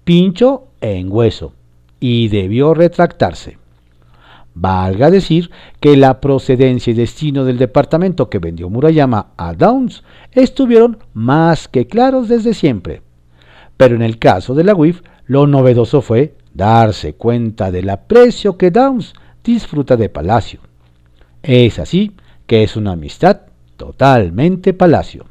pincho 0.04 0.68
en 0.82 1.12
hueso 1.12 1.54
y 2.00 2.28
debió 2.28 2.74
retractarse. 2.74 3.58
Valga 4.54 5.10
decir 5.10 5.50
que 5.80 5.96
la 5.96 6.20
procedencia 6.20 6.92
y 6.92 6.94
destino 6.94 7.46
del 7.46 7.58
departamento 7.58 8.30
que 8.30 8.40
vendió 8.40 8.70
Murayama 8.70 9.28
a 9.38 9.54
Downs 9.54 10.04
estuvieron 10.34 10.98
más 11.14 11.70
que 11.70 11.88
claros 11.88 12.28
desde 12.28 12.54
siempre. 12.54 13.02
Pero 13.82 13.96
en 13.96 14.04
el 14.04 14.20
caso 14.20 14.54
de 14.54 14.64
la 14.64 14.76
WIF, 14.76 15.02
lo 15.26 15.48
novedoso 15.48 16.04
fue 16.04 16.36
darse 16.54 17.16
cuenta 17.16 17.72
del 17.72 17.90
aprecio 17.90 18.56
que 18.56 18.70
Downs 18.70 19.16
disfruta 19.44 19.98
de 19.98 20.08
Palacio. 20.08 20.60
Es 21.42 21.80
así 21.80 22.16
que 22.46 22.62
es 22.62 22.76
una 22.76 22.92
amistad 22.92 23.38
totalmente 23.78 24.76
Palacio. 24.76 25.26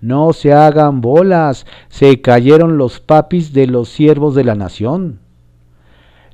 No 0.00 0.32
se 0.32 0.52
hagan 0.52 1.00
bolas, 1.00 1.66
se 1.88 2.20
cayeron 2.20 2.78
los 2.78 3.00
papis 3.00 3.52
de 3.52 3.66
los 3.66 3.88
siervos 3.88 4.36
de 4.36 4.44
la 4.44 4.54
nación. 4.54 5.18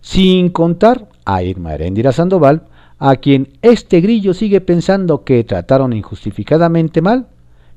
Sin 0.03 0.51
contar 0.51 1.09
a 1.25 1.43
Irma 1.43 1.73
Heréndira 1.73 2.13
Sandoval, 2.13 2.65
a 2.99 3.17
quien 3.17 3.49
este 3.63 4.03
grillo 4.03 4.35
sigue 4.35 4.61
pensando 4.61 5.25
que 5.25 5.43
trataron 5.43 5.95
injustificadamente 5.95 7.01
mal. 7.01 7.29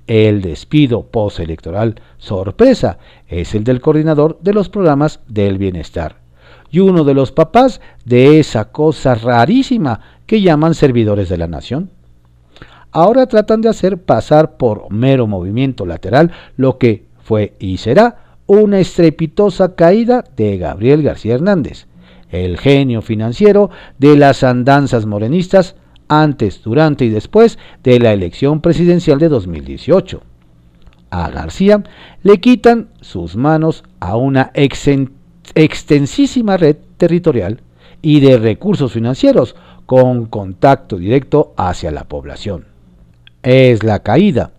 El 0.10 0.42
despido 0.42 1.04
postelectoral 1.04 2.02
sorpresa 2.18 2.98
es 3.28 3.54
el 3.54 3.64
del 3.64 3.80
coordinador 3.80 4.40
de 4.42 4.54
los 4.54 4.68
programas 4.68 5.20
del 5.28 5.60
bienestar 5.60 6.16
y 6.72 6.80
uno 6.80 7.04
de 7.04 7.14
los 7.14 7.32
papás 7.32 7.80
de 8.06 8.40
esa 8.40 8.72
cosa 8.72 9.14
rarísima 9.14 10.00
que 10.26 10.42
llaman 10.42 10.74
servidores 10.74 11.30
de 11.30 11.38
la 11.38 11.46
nación. 11.46 11.92
Ahora 12.92 13.28
tratan 13.28 13.62
de 13.62 13.70
hacer 13.70 14.00
pasar 14.00 14.58
por 14.58 14.92
mero 14.92 15.28
movimiento 15.28 15.86
lateral 15.86 16.32
lo 16.58 16.80
que 16.80 17.06
fue 17.22 17.54
y 17.60 17.78
será 17.78 18.38
una 18.48 18.80
estrepitosa 18.80 19.76
caída 19.76 20.24
de 20.36 20.58
Gabriel 20.58 21.04
García 21.04 21.36
Hernández, 21.36 21.86
el 22.32 22.58
genio 22.58 23.04
financiero 23.04 23.70
de 24.00 24.18
las 24.18 24.42
andanzas 24.42 25.06
morenistas 25.06 25.76
antes, 26.10 26.62
durante 26.62 27.06
y 27.06 27.10
después 27.10 27.58
de 27.84 28.00
la 28.00 28.12
elección 28.12 28.60
presidencial 28.60 29.20
de 29.20 29.30
2018. 29.30 30.22
A 31.12 31.30
García 31.30 31.84
le 32.22 32.40
quitan 32.40 32.90
sus 33.02 33.36
manos 33.36 33.84
a 34.00 34.16
una 34.16 34.52
extensísima 35.56 36.58
red 36.58 36.76
territorial 36.98 37.62
y 38.02 38.20
de 38.20 38.38
recursos 38.38 38.92
financieros 38.92 39.56
con 39.86 40.26
contacto 40.26 40.98
directo 40.98 41.54
hacia 41.58 41.92
la 41.92 42.04
población. 42.04 42.66
Es 43.42 43.84
la 43.84 44.00
caída 44.00 44.52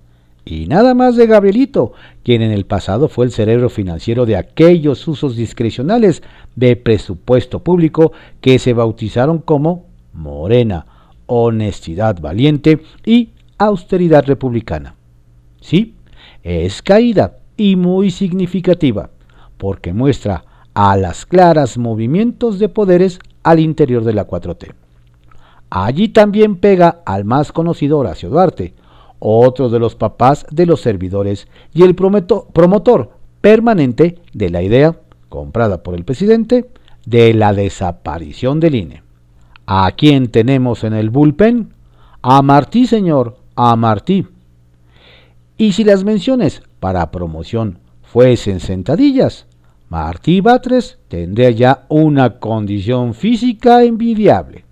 y 0.44 0.66
nada 0.66 0.94
más 0.94 1.16
de 1.16 1.26
Gabrielito, 1.26 1.92
quien 2.24 2.42
en 2.42 2.50
el 2.50 2.66
pasado 2.66 3.08
fue 3.08 3.26
el 3.26 3.30
cerebro 3.30 3.68
financiero 3.68 4.26
de 4.26 4.36
aquellos 4.36 5.06
usos 5.06 5.36
discrecionales 5.36 6.22
de 6.56 6.74
presupuesto 6.76 7.62
público 7.62 8.12
que 8.40 8.58
se 8.58 8.72
bautizaron 8.72 9.38
como 9.38 9.86
Morena, 10.12 10.86
honestidad 11.32 12.20
valiente 12.20 12.82
y 13.06 13.30
austeridad 13.56 14.24
republicana. 14.26 14.96
Sí, 15.60 15.94
es 16.42 16.82
caída 16.82 17.36
y 17.56 17.76
muy 17.76 18.10
significativa, 18.10 19.10
porque 19.56 19.92
muestra 19.92 20.44
a 20.74 20.96
las 20.96 21.26
claras 21.26 21.78
movimientos 21.78 22.58
de 22.58 22.68
poderes 22.68 23.20
al 23.44 23.60
interior 23.60 24.02
de 24.02 24.12
la 24.12 24.26
4T. 24.26 24.74
Allí 25.70 26.08
también 26.08 26.56
pega 26.56 27.02
al 27.06 27.24
más 27.24 27.52
conocido 27.52 27.98
Horacio 27.98 28.28
Duarte, 28.28 28.74
otro 29.20 29.68
de 29.68 29.78
los 29.78 29.94
papás 29.94 30.46
de 30.50 30.66
los 30.66 30.80
servidores 30.80 31.46
y 31.72 31.84
el 31.84 31.94
promotor 31.94 33.10
permanente 33.40 34.18
de 34.32 34.50
la 34.50 34.62
idea, 34.62 34.98
comprada 35.28 35.84
por 35.84 35.94
el 35.94 36.04
presidente, 36.04 36.70
de 37.06 37.34
la 37.34 37.52
desaparición 37.52 38.58
del 38.58 38.74
INE. 38.74 39.09
¿A 39.72 39.92
quién 39.92 40.32
tenemos 40.32 40.82
en 40.82 40.94
el 40.94 41.10
bullpen? 41.10 41.72
A 42.22 42.42
Martí, 42.42 42.88
señor, 42.88 43.36
a 43.54 43.76
Martí. 43.76 44.26
Y 45.56 45.74
si 45.74 45.84
las 45.84 46.02
menciones 46.02 46.64
para 46.80 47.12
promoción 47.12 47.78
fuesen 48.02 48.58
sentadillas, 48.58 49.46
Martí 49.88 50.40
Batres 50.40 50.98
tendría 51.06 51.50
ya 51.50 51.86
una 51.88 52.40
condición 52.40 53.14
física 53.14 53.84
envidiable 53.84 54.64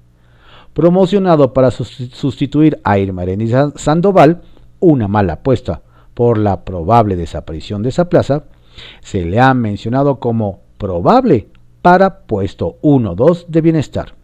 promocionado 0.72 1.52
para 1.52 1.70
sustituir 1.70 2.80
a 2.82 2.98
Irmareni 2.98 3.52
Sandoval, 3.76 4.42
una 4.80 5.06
mala 5.06 5.34
apuesta 5.34 5.80
por 6.14 6.38
la 6.38 6.64
probable 6.64 7.14
desaparición 7.14 7.84
de 7.84 7.90
esa 7.90 8.08
plaza, 8.08 8.46
se 9.00 9.24
le 9.24 9.38
ha 9.38 9.54
mencionado 9.54 10.18
como 10.18 10.58
probable 10.76 11.50
para 11.82 12.26
puesto 12.26 12.78
1-2 12.82 13.46
de 13.46 13.60
bienestar. 13.60 14.17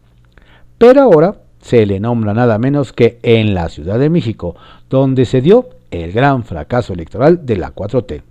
Pero 0.78 1.02
ahora 1.02 1.36
se 1.60 1.86
le 1.86 2.00
nombra 2.00 2.34
nada 2.34 2.58
menos 2.58 2.92
que 2.92 3.18
en 3.22 3.54
la 3.54 3.68
Ciudad 3.68 3.98
de 3.98 4.10
México, 4.10 4.54
donde 4.90 5.24
se 5.24 5.40
dio 5.40 5.68
el 5.90 6.12
gran 6.12 6.44
fracaso 6.44 6.92
electoral 6.92 7.46
de 7.46 7.56
la 7.56 7.74
4T. 7.74 8.22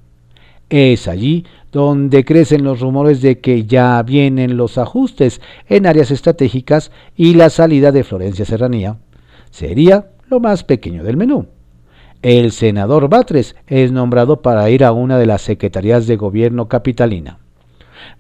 Es 0.69 1.07
allí 1.07 1.45
donde 1.71 2.23
crecen 2.23 2.63
los 2.63 2.79
rumores 2.79 3.21
de 3.21 3.39
que 3.39 3.65
ya 3.65 4.01
vienen 4.03 4.57
los 4.57 4.77
ajustes 4.77 5.41
en 5.67 5.88
áreas 5.88 6.12
estratégicas 6.12 6.91
y 7.15 7.33
la 7.33 7.50
salida 7.50 7.91
de 7.91 8.03
Florencia 8.03 8.45
Serranía 8.45 8.97
sería 9.50 10.07
lo 10.29 10.39
más 10.39 10.63
pequeño 10.63 11.03
del 11.03 11.17
menú. 11.17 11.47
El 12.21 12.51
senador 12.51 13.09
Batres 13.09 13.55
es 13.67 13.91
nombrado 13.91 14.41
para 14.41 14.69
ir 14.69 14.83
a 14.83 14.91
una 14.93 15.17
de 15.17 15.25
las 15.25 15.41
secretarías 15.41 16.07
de 16.07 16.15
gobierno 16.15 16.67
capitalina. 16.67 17.39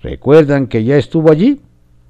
¿Recuerdan 0.01 0.67
que 0.67 0.83
ya 0.83 0.97
estuvo 0.97 1.31
allí? 1.31 1.61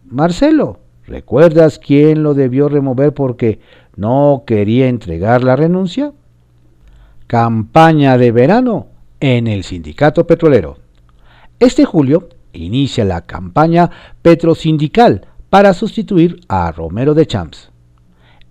Marcelo, 0.05 0.79
¿recuerdas 1.05 1.79
quién 1.79 2.23
lo 2.23 2.33
debió 2.33 2.69
remover 2.69 3.13
porque 3.13 3.59
no 3.95 4.43
quería 4.45 4.87
entregar 4.87 5.43
la 5.43 5.55
renuncia? 5.55 6.13
Campaña 7.27 8.17
de 8.17 8.31
verano 8.31 8.87
en 9.19 9.47
el 9.47 9.63
sindicato 9.63 10.27
petrolero. 10.27 10.77
Este 11.59 11.85
julio 11.85 12.29
inicia 12.51 13.05
la 13.05 13.21
campaña 13.21 13.89
petrosindical 14.21 15.27
para 15.49 15.73
sustituir 15.73 16.41
a 16.47 16.71
Romero 16.71 17.13
de 17.13 17.25
Champs. 17.25 17.71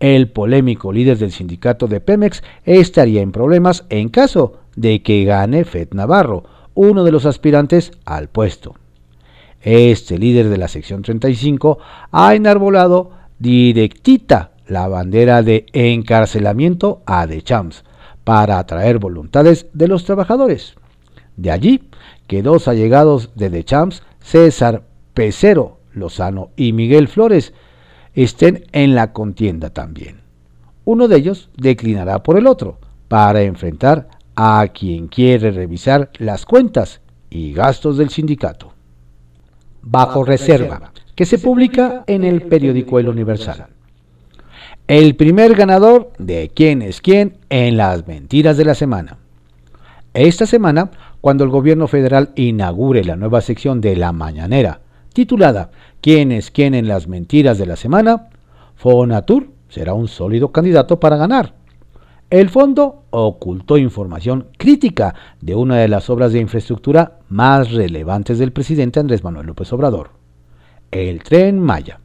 El 0.01 0.31
polémico 0.31 0.93
líder 0.93 1.19
del 1.19 1.31
sindicato 1.31 1.87
de 1.87 2.01
Pemex 2.01 2.43
estaría 2.65 3.23
en 3.23 3.33
problemas 3.33 3.85
en 3.89 4.09
caso 4.09 4.59
de 4.75 5.03
que 5.03 5.25
gane 5.25 5.65
Fed 5.65 5.89
Navarro, 5.93 6.45
uno 6.75 7.05
de 7.05 7.13
los 7.13 7.27
aspirantes 7.27 7.93
al 8.05 8.29
puesto. 8.29 8.75
Este 9.63 10.19
líder 10.19 10.49
de 10.49 10.59
la 10.59 10.69
sección 10.69 11.03
35 11.03 11.79
ha 12.11 12.35
enarbolado 12.35 13.13
directita 13.39 14.53
la 14.67 14.89
bandera 14.89 15.43
de 15.43 15.67
encarcelamiento 15.73 17.03
a 17.07 17.27
De 17.27 17.43
Champs, 17.43 17.85
para 18.25 18.59
atraer 18.59 18.99
voluntades 18.99 19.67
de 19.73 19.89
los 19.89 20.05
trabajadores. 20.05 20.75
De 21.37 21.51
allí 21.51 21.89
que 22.27 22.43
dos 22.43 22.69
allegados 22.69 23.31
de 23.35 23.51
The 23.51 23.65
Champs, 23.65 24.03
César 24.21 24.85
Pecero 25.15 25.79
Lozano 25.93 26.51
y 26.57 26.73
Miguel 26.73 27.09
Flores, 27.09 27.53
estén 28.15 28.65
en 28.73 28.95
la 28.95 29.13
contienda 29.13 29.71
también. 29.71 30.21
Uno 30.85 31.09
de 31.09 31.17
ellos 31.17 31.51
declinará 31.57 32.23
por 32.23 32.39
el 32.39 32.47
otro 32.47 32.79
para 33.09 33.43
enfrentar 33.43 34.09
a 34.35 34.67
quien 34.73 35.09
quiere 35.09 35.51
revisar 35.51 36.11
las 36.19 36.47
cuentas 36.47 37.01
y 37.31 37.53
gastos 37.53 37.99
del 37.99 38.11
sindicato. 38.11 38.73
Bajo 39.83 40.25
reserva, 40.25 40.93
que 41.15 41.27
se 41.27 41.39
publica 41.39 42.05
en 42.07 42.25
el 42.25 42.43
periódico 42.43 42.99
El 42.99 43.09
Universal 43.09 43.67
el 44.89 45.15
primer 45.15 45.55
ganador 45.55 46.13
de 46.19 46.51
quién 46.55 46.83
es 46.83 47.01
quién 47.01 47.39
en 47.49 47.77
las 47.77 48.07
mentiras 48.07 48.57
de 48.57 48.65
la 48.65 48.75
semana. 48.75 49.17
Esta 50.13 50.45
semana, 50.45 50.91
cuando 51.21 51.45
el 51.45 51.51
gobierno 51.51 51.89
federal 51.89 52.33
inaugure 52.35 53.05
la 53.05 53.17
nueva 53.17 53.41
sección 53.41 53.81
de 53.81 53.97
La 53.97 54.13
Mañanera, 54.13 54.81
titulada 55.13 55.71
¿Quién 56.01 56.33
es 56.33 56.51
quién 56.51 56.75
en 56.75 56.89
las 56.89 57.07
mentiras 57.07 57.59
de 57.59 57.67
la 57.67 57.77
semana? 57.77 58.29
Fonatur 58.75 59.49
será 59.69 59.95
un 59.95 60.09
sólido 60.09 60.51
candidato 60.53 60.99
para 60.99 61.17
ganar. 61.17 61.55
El 62.29 62.51
fondo 62.51 63.02
ocultó 63.13 63.79
información 63.79 64.49
crítica 64.59 65.15
de 65.41 65.55
una 65.55 65.77
de 65.77 65.87
las 65.87 66.11
obras 66.11 66.33
de 66.33 66.41
infraestructura 66.41 67.19
más 67.29 67.71
relevantes 67.71 68.39
del 68.39 68.53
presidente 68.53 68.99
Andrés 68.99 69.23
Manuel 69.23 69.47
López 69.47 69.73
Obrador, 69.73 70.11
el 70.91 71.23
tren 71.23 71.61
Maya. 71.61 72.01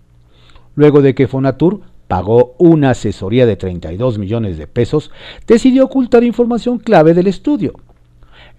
Luego 0.76 1.02
de 1.02 1.16
que 1.16 1.28
Fonatur 1.28 1.82
pagó 2.08 2.56
una 2.60 2.92
asesoría 2.92 3.46
de 3.46 3.56
32 3.56 4.18
millones 4.18 4.58
de 4.58 4.68
pesos, 4.68 5.12
decidió 5.48 5.86
ocultar 5.86 6.24
información 6.24 6.78
clave 6.78 7.14
del 7.14 7.28
estudio. 7.28 7.74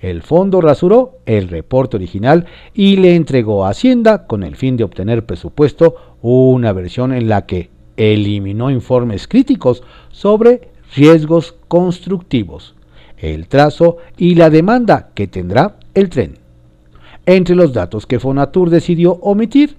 El 0.01 0.23
fondo 0.23 0.61
rasuró 0.61 1.19
el 1.27 1.49
reporte 1.49 1.97
original 1.97 2.47
y 2.73 2.97
le 2.97 3.15
entregó 3.15 3.65
a 3.67 3.71
Hacienda 3.71 4.27
con 4.27 4.43
el 4.43 4.57
fin 4.57 4.77
de 4.77 4.85
obtener 4.85 5.27
presupuesto 5.27 5.97
una 6.23 6.73
versión 6.73 7.13
en 7.13 7.29
la 7.29 7.47
que 7.47 7.71
eliminó 7.97 8.71
informes 8.71 9.27
críticos 9.27 9.83
sobre 10.11 10.71
riesgos 10.95 11.55
constructivos, 11.69 12.75
el 13.19 13.49
trazo 13.49 13.99
y 14.17 14.35
la 14.35 14.51
demanda 14.51 15.11
que 15.15 15.27
tendrá 15.27 15.77
el 15.95 16.09
tren. 16.09 16.39
Entre 17.27 17.55
los 17.55 17.73
datos 17.73 18.07
que 18.07 18.21
Fonatur 18.21 18.71
decidió 18.71 19.13
omitir 19.21 19.77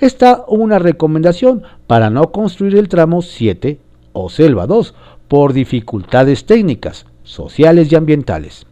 está 0.00 0.44
una 0.48 0.78
recomendación 0.78 1.62
para 1.86 2.10
no 2.10 2.32
construir 2.32 2.76
el 2.76 2.88
tramo 2.88 3.22
7 3.22 3.78
o 4.12 4.28
Selva 4.28 4.66
2 4.66 4.94
por 5.28 5.52
dificultades 5.52 6.44
técnicas, 6.44 7.06
sociales 7.24 7.90
y 7.90 7.96
ambientales. 7.96 8.66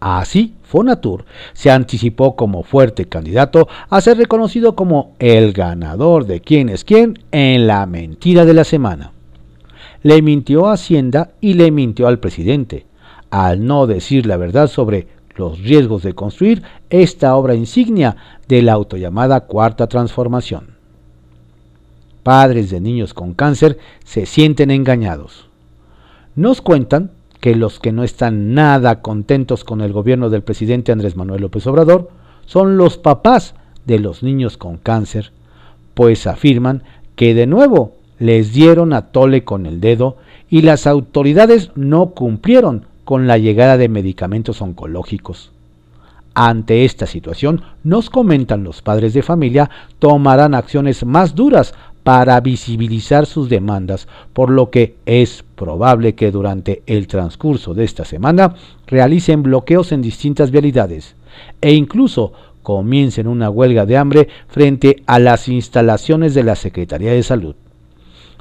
Así, 0.00 0.54
Fonatur 0.62 1.24
se 1.52 1.70
anticipó 1.70 2.34
como 2.34 2.62
fuerte 2.62 3.04
candidato 3.04 3.68
a 3.88 4.00
ser 4.00 4.16
reconocido 4.16 4.74
como 4.74 5.14
el 5.18 5.52
ganador 5.52 6.26
de 6.26 6.40
quién 6.40 6.70
es 6.70 6.84
quién 6.84 7.18
en 7.32 7.66
la 7.66 7.84
mentira 7.86 8.44
de 8.44 8.54
la 8.54 8.64
semana. 8.64 9.12
Le 10.02 10.22
mintió 10.22 10.68
a 10.68 10.74
Hacienda 10.74 11.32
y 11.40 11.54
le 11.54 11.70
mintió 11.70 12.06
al 12.06 12.20
presidente, 12.20 12.86
al 13.30 13.66
no 13.66 13.86
decir 13.86 14.26
la 14.26 14.36
verdad 14.36 14.66
sobre 14.66 15.08
los 15.36 15.60
riesgos 15.60 16.02
de 16.02 16.14
construir 16.14 16.62
esta 16.90 17.34
obra 17.36 17.54
insignia 17.54 18.16
de 18.48 18.62
la 18.62 18.72
autollamada 18.72 19.40
Cuarta 19.40 19.86
Transformación. 19.88 20.76
Padres 22.22 22.70
de 22.70 22.80
niños 22.80 23.14
con 23.14 23.34
cáncer 23.34 23.78
se 24.04 24.26
sienten 24.26 24.70
engañados. 24.70 25.48
Nos 26.36 26.60
cuentan 26.60 27.10
que 27.40 27.54
los 27.54 27.80
que 27.80 27.92
no 27.92 28.04
están 28.04 28.54
nada 28.54 29.00
contentos 29.00 29.64
con 29.64 29.80
el 29.80 29.92
gobierno 29.92 30.28
del 30.28 30.42
presidente 30.42 30.92
Andrés 30.92 31.16
Manuel 31.16 31.40
López 31.40 31.66
Obrador 31.66 32.10
son 32.44 32.76
los 32.76 32.98
papás 32.98 33.54
de 33.86 33.98
los 33.98 34.22
niños 34.22 34.56
con 34.56 34.76
cáncer, 34.76 35.32
pues 35.94 36.26
afirman 36.26 36.82
que 37.16 37.34
de 37.34 37.46
nuevo 37.46 37.96
les 38.20 38.52
dieron 38.52 38.92
a 38.92 39.10
tole 39.10 39.42
con 39.42 39.66
el 39.66 39.80
dedo 39.80 40.18
y 40.48 40.62
las 40.62 40.86
autoridades 40.86 41.72
no 41.74 42.10
cumplieron 42.10 42.86
con 43.04 43.26
la 43.26 43.38
llegada 43.38 43.76
de 43.76 43.88
medicamentos 43.88 44.62
oncológicos. 44.62 45.50
Ante 46.34 46.84
esta 46.84 47.06
situación, 47.06 47.62
nos 47.82 48.08
comentan 48.08 48.62
los 48.62 48.82
padres 48.82 49.14
de 49.14 49.22
familia, 49.22 49.68
tomarán 49.98 50.54
acciones 50.54 51.04
más 51.04 51.34
duras 51.34 51.74
para 52.04 52.40
visibilizar 52.40 53.26
sus 53.26 53.48
demandas, 53.48 54.06
por 54.32 54.50
lo 54.50 54.70
que 54.70 54.94
es 55.06 55.44
probable 55.56 56.14
que 56.14 56.30
durante 56.30 56.82
el 56.86 57.08
transcurso 57.08 57.74
de 57.74 57.84
esta 57.84 58.04
semana 58.04 58.54
realicen 58.86 59.42
bloqueos 59.42 59.92
en 59.92 60.02
distintas 60.02 60.50
vialidades 60.50 61.16
e 61.60 61.72
incluso 61.72 62.32
comiencen 62.62 63.26
una 63.26 63.50
huelga 63.50 63.86
de 63.86 63.96
hambre 63.96 64.28
frente 64.48 65.02
a 65.06 65.18
las 65.18 65.48
instalaciones 65.48 66.34
de 66.34 66.44
la 66.44 66.54
Secretaría 66.54 67.12
de 67.12 67.22
Salud. 67.22 67.54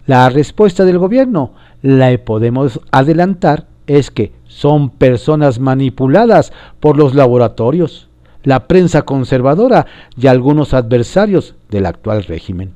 La 0.09 0.27
respuesta 0.27 0.85
del 0.85 0.97
gobierno 0.97 1.51
la 1.83 2.09
podemos 2.17 2.81
adelantar 2.89 3.67
es 3.85 4.09
que 4.09 4.31
son 4.47 4.89
personas 4.89 5.59
manipuladas 5.59 6.51
por 6.79 6.97
los 6.97 7.13
laboratorios, 7.13 8.09
la 8.41 8.67
prensa 8.67 9.03
conservadora 9.03 9.85
y 10.17 10.25
algunos 10.25 10.73
adversarios 10.73 11.53
del 11.69 11.85
actual 11.85 12.23
régimen. 12.23 12.73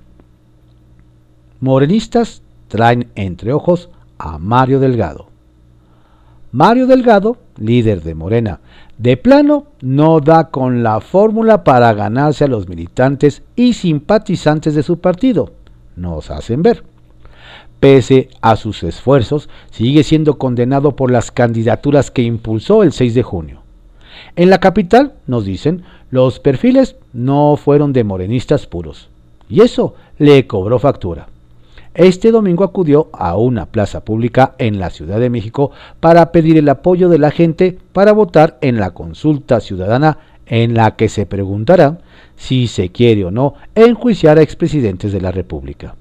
Morenistas 1.60 2.44
traen 2.68 3.10
entre 3.16 3.52
ojos 3.52 3.90
a 4.20 4.38
Mario 4.38 4.80
Delgado. 4.80 5.26
Mario 6.52 6.86
Delgado, 6.86 7.38
líder 7.58 8.04
de 8.04 8.14
Morena, 8.14 8.60
de 9.00 9.18
plano 9.18 9.66
no 9.82 10.20
da 10.20 10.52
con 10.52 10.84
la 10.84 11.02
fórmula 11.02 11.64
para 11.64 11.96
ganarse 11.96 12.44
a 12.44 12.48
los 12.48 12.70
militantes 12.70 13.42
y 13.56 13.74
simpatizantes 13.74 14.76
de 14.76 14.84
su 14.84 15.00
partido, 15.00 15.54
nos 15.96 16.30
hacen 16.30 16.62
ver 16.62 16.93
pese 17.84 18.30
a 18.40 18.56
sus 18.56 18.82
esfuerzos, 18.84 19.50
sigue 19.70 20.06
siendo 20.06 20.38
condenado 20.38 20.96
por 20.96 21.12
las 21.12 21.32
candidaturas 21.32 22.12
que 22.12 22.22
impulsó 22.22 22.82
el 22.82 22.94
6 22.94 23.14
de 23.14 23.24
junio. 23.24 23.60
En 24.38 24.50
la 24.50 24.62
capital, 24.62 25.16
nos 25.28 25.44
dicen, 25.44 25.84
los 26.10 26.40
perfiles 26.40 26.96
no 27.12 27.58
fueron 27.58 27.92
de 27.92 28.06
morenistas 28.06 28.68
puros, 28.68 29.10
y 29.50 29.64
eso 29.64 29.96
le 30.18 30.48
cobró 30.48 30.80
factura. 30.80 31.28
Este 31.94 32.32
domingo 32.32 32.64
acudió 32.64 33.10
a 33.12 33.36
una 33.36 33.66
plaza 33.66 34.06
pública 34.06 34.56
en 34.60 34.80
la 34.80 34.90
Ciudad 34.90 35.20
de 35.20 35.30
México 35.30 35.72
para 36.00 36.32
pedir 36.32 36.58
el 36.58 36.70
apoyo 36.70 37.10
de 37.10 37.20
la 37.20 37.32
gente 37.32 37.78
para 37.92 38.14
votar 38.14 38.58
en 38.62 38.78
la 38.78 38.92
consulta 38.92 39.60
ciudadana 39.60 40.20
en 40.46 40.74
la 40.74 40.96
que 40.96 41.10
se 41.10 41.26
preguntará 41.26 41.98
si 42.38 42.68
se 42.68 42.94
quiere 42.94 43.26
o 43.26 43.32
no 43.32 43.56
enjuiciar 43.76 44.38
a 44.38 44.42
expresidentes 44.42 45.12
de 45.12 45.20
la 45.20 45.34
República. 45.34 45.96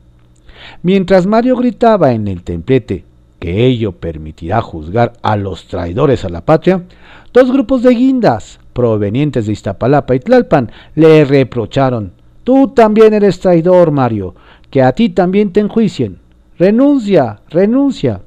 Mientras 0.82 1.26
Mario 1.26 1.56
gritaba 1.56 2.12
en 2.12 2.28
el 2.28 2.42
templete 2.42 3.04
que 3.42 3.66
ello 3.66 3.90
permitirá 3.90 4.60
juzgar 4.60 5.14
a 5.20 5.36
los 5.36 5.66
traidores 5.66 6.24
a 6.24 6.28
la 6.28 6.42
patria, 6.42 6.84
dos 7.32 7.50
grupos 7.50 7.82
de 7.82 7.92
guindas 7.92 8.60
provenientes 8.72 9.46
de 9.46 9.52
Iztapalapa 9.52 10.14
y 10.14 10.20
Tlalpan 10.20 10.70
le 10.94 11.24
reprocharon, 11.24 12.12
tú 12.44 12.68
también 12.68 13.14
eres 13.14 13.40
traidor, 13.40 13.90
Mario, 13.90 14.36
que 14.70 14.82
a 14.82 14.92
ti 14.92 15.08
también 15.08 15.52
te 15.52 15.58
enjuicien. 15.58 16.18
Renuncia, 16.56 17.40
renuncia. 17.50 18.20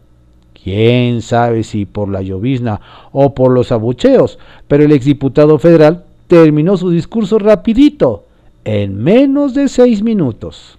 Quién 0.62 1.22
sabe 1.22 1.64
si 1.64 1.86
por 1.86 2.10
la 2.10 2.22
llovizna 2.22 2.82
o 3.12 3.34
por 3.34 3.52
los 3.52 3.72
abucheos, 3.72 4.38
pero 4.68 4.84
el 4.84 4.92
exdiputado 4.92 5.60
federal 5.60 6.04
terminó 6.28 6.76
su 6.76 6.90
discurso 6.90 7.40
rapidito, 7.40 8.26
en 8.66 9.02
menos 9.02 9.54
de 9.54 9.70
seis 9.70 10.02
minutos. 10.02 10.78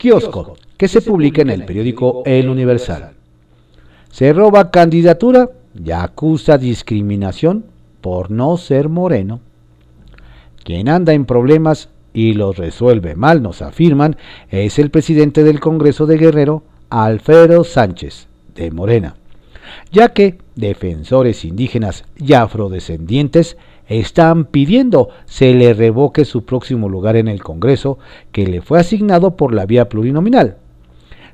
Kiosco, 0.00 0.56
que 0.78 0.88
se 0.88 1.02
publica 1.02 1.42
en 1.42 1.50
el 1.50 1.66
periódico 1.66 2.22
El 2.24 2.48
Universal. 2.48 3.10
Se 4.10 4.32
roba 4.32 4.70
candidatura 4.70 5.50
y 5.78 5.90
acusa 5.90 6.56
discriminación 6.56 7.66
por 8.00 8.30
no 8.30 8.56
ser 8.56 8.88
moreno. 8.88 9.40
Quien 10.64 10.88
anda 10.88 11.12
en 11.12 11.26
problemas 11.26 11.90
y 12.14 12.32
los 12.32 12.56
resuelve 12.56 13.14
mal, 13.14 13.42
nos 13.42 13.60
afirman, 13.60 14.16
es 14.48 14.78
el 14.78 14.90
presidente 14.90 15.44
del 15.44 15.60
Congreso 15.60 16.06
de 16.06 16.16
Guerrero, 16.16 16.62
Alfredo 16.88 17.62
Sánchez, 17.62 18.26
de 18.54 18.70
Morena, 18.70 19.16
ya 19.92 20.14
que 20.14 20.38
defensores 20.54 21.44
indígenas 21.44 22.06
y 22.16 22.32
afrodescendientes 22.32 23.58
están 23.90 24.44
pidiendo 24.44 25.08
se 25.26 25.52
le 25.52 25.74
revoque 25.74 26.24
su 26.24 26.44
próximo 26.44 26.88
lugar 26.88 27.16
en 27.16 27.28
el 27.28 27.42
Congreso 27.42 27.98
que 28.32 28.46
le 28.46 28.62
fue 28.62 28.78
asignado 28.78 29.36
por 29.36 29.52
la 29.52 29.66
vía 29.66 29.88
plurinominal. 29.88 30.56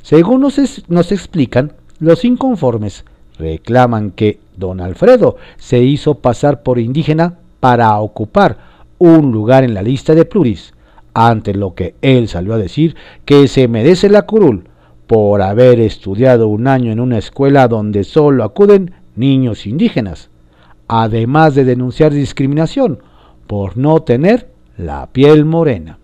Según 0.03 0.40
nos, 0.40 0.59
nos 0.88 1.12
explican, 1.12 1.75
los 2.01 2.25
inconformes 2.25 3.05
reclaman 3.38 4.11
que 4.11 4.38
don 4.57 4.81
Alfredo 4.81 5.37
se 5.59 5.81
hizo 5.81 6.16
pasar 6.16 6.62
por 6.62 6.79
indígena 6.79 7.38
para 7.61 7.99
ocupar 8.01 8.57
un 8.99 9.33
lugar 9.33 9.62
en 9.62 9.75
la 9.75 9.83
lista 9.83 10.14
de 10.14 10.25
pluris, 10.25 10.73
ante 11.12 11.55
lo 11.55 11.75
que 11.75 11.95
él 12.01 12.29
salió 12.29 12.55
a 12.55 12.59
decir 12.59 12.97
que 13.27 13.49
se 13.49 13.69
merece 13.69 14.09
la 14.09 14.23
curul 14.23 14.64
por 15.07 15.42
haber 15.42 15.81
estudiado 15.81 16.49
un 16.49 16.66
año 16.66 16.90
en 16.90 17.01
una 17.01 17.19
escuela 17.19 17.69
donde 17.69 18.05
solo 18.05 18.45
acuden 18.45 18.92
niños 19.14 19.66
indígenas, 19.66 20.31
además 20.88 21.55
de 21.55 21.64
denunciar 21.64 22.12
discriminación 22.12 23.01
por 23.46 23.77
no 23.77 24.03
tener 24.03 24.51
la 24.77 25.07
piel 25.12 25.44
morena. 25.44 25.99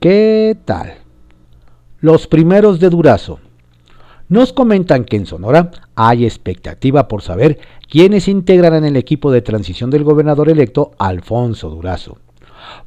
¿Qué 0.00 0.56
tal? 0.64 0.94
Los 2.00 2.26
primeros 2.26 2.78
de 2.80 2.90
Durazo. 2.90 3.40
Nos 4.28 4.52
comentan 4.52 5.04
que 5.04 5.16
en 5.16 5.26
Sonora 5.26 5.70
hay 5.94 6.24
expectativa 6.24 7.08
por 7.08 7.22
saber 7.22 7.58
quiénes 7.88 8.26
integrarán 8.28 8.84
el 8.84 8.96
equipo 8.96 9.30
de 9.30 9.42
transición 9.42 9.90
del 9.90 10.04
gobernador 10.04 10.48
electo 10.48 10.92
Alfonso 10.98 11.70
Durazo. 11.70 12.18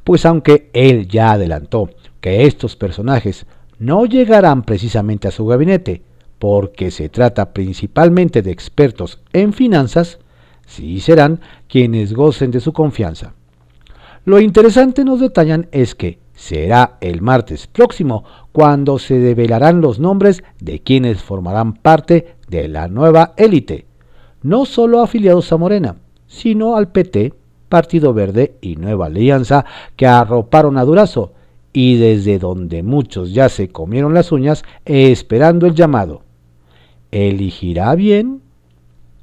Pues 0.04 0.26
aunque 0.26 0.70
él 0.74 1.08
ya 1.08 1.32
adelantó 1.32 1.90
que 2.20 2.44
estos 2.44 2.76
personajes 2.76 3.46
no 3.78 4.04
llegarán 4.04 4.62
precisamente 4.62 5.28
a 5.28 5.30
su 5.30 5.46
gabinete, 5.46 6.02
porque 6.38 6.90
se 6.90 7.08
trata 7.08 7.52
principalmente 7.52 8.42
de 8.42 8.50
expertos 8.50 9.20
en 9.32 9.52
finanzas, 9.52 10.18
sí 10.70 11.00
serán 11.00 11.40
quienes 11.68 12.14
gocen 12.14 12.50
de 12.50 12.60
su 12.60 12.72
confianza. 12.72 13.34
Lo 14.24 14.40
interesante 14.40 15.04
nos 15.04 15.20
detallan 15.20 15.68
es 15.72 15.94
que 15.94 16.18
será 16.32 16.96
el 17.00 17.20
martes 17.20 17.66
próximo 17.66 18.24
cuando 18.52 18.98
se 18.98 19.18
develarán 19.18 19.80
los 19.80 19.98
nombres 19.98 20.42
de 20.60 20.80
quienes 20.80 21.22
formarán 21.22 21.74
parte 21.74 22.36
de 22.48 22.68
la 22.68 22.88
nueva 22.88 23.34
élite, 23.36 23.86
no 24.42 24.64
solo 24.64 25.02
afiliados 25.02 25.52
a 25.52 25.56
Morena, 25.56 25.96
sino 26.26 26.76
al 26.76 26.88
PT, 26.88 27.34
Partido 27.68 28.14
Verde 28.14 28.56
y 28.60 28.76
Nueva 28.76 29.06
Alianza 29.06 29.64
que 29.96 30.06
arroparon 30.06 30.78
a 30.78 30.84
Durazo 30.84 31.32
y 31.72 31.96
desde 31.96 32.38
donde 32.38 32.82
muchos 32.82 33.32
ya 33.32 33.48
se 33.48 33.68
comieron 33.68 34.14
las 34.14 34.32
uñas 34.32 34.64
esperando 34.84 35.66
el 35.66 35.74
llamado. 35.74 36.22
¿Elegirá 37.10 37.94
bien? 37.94 38.42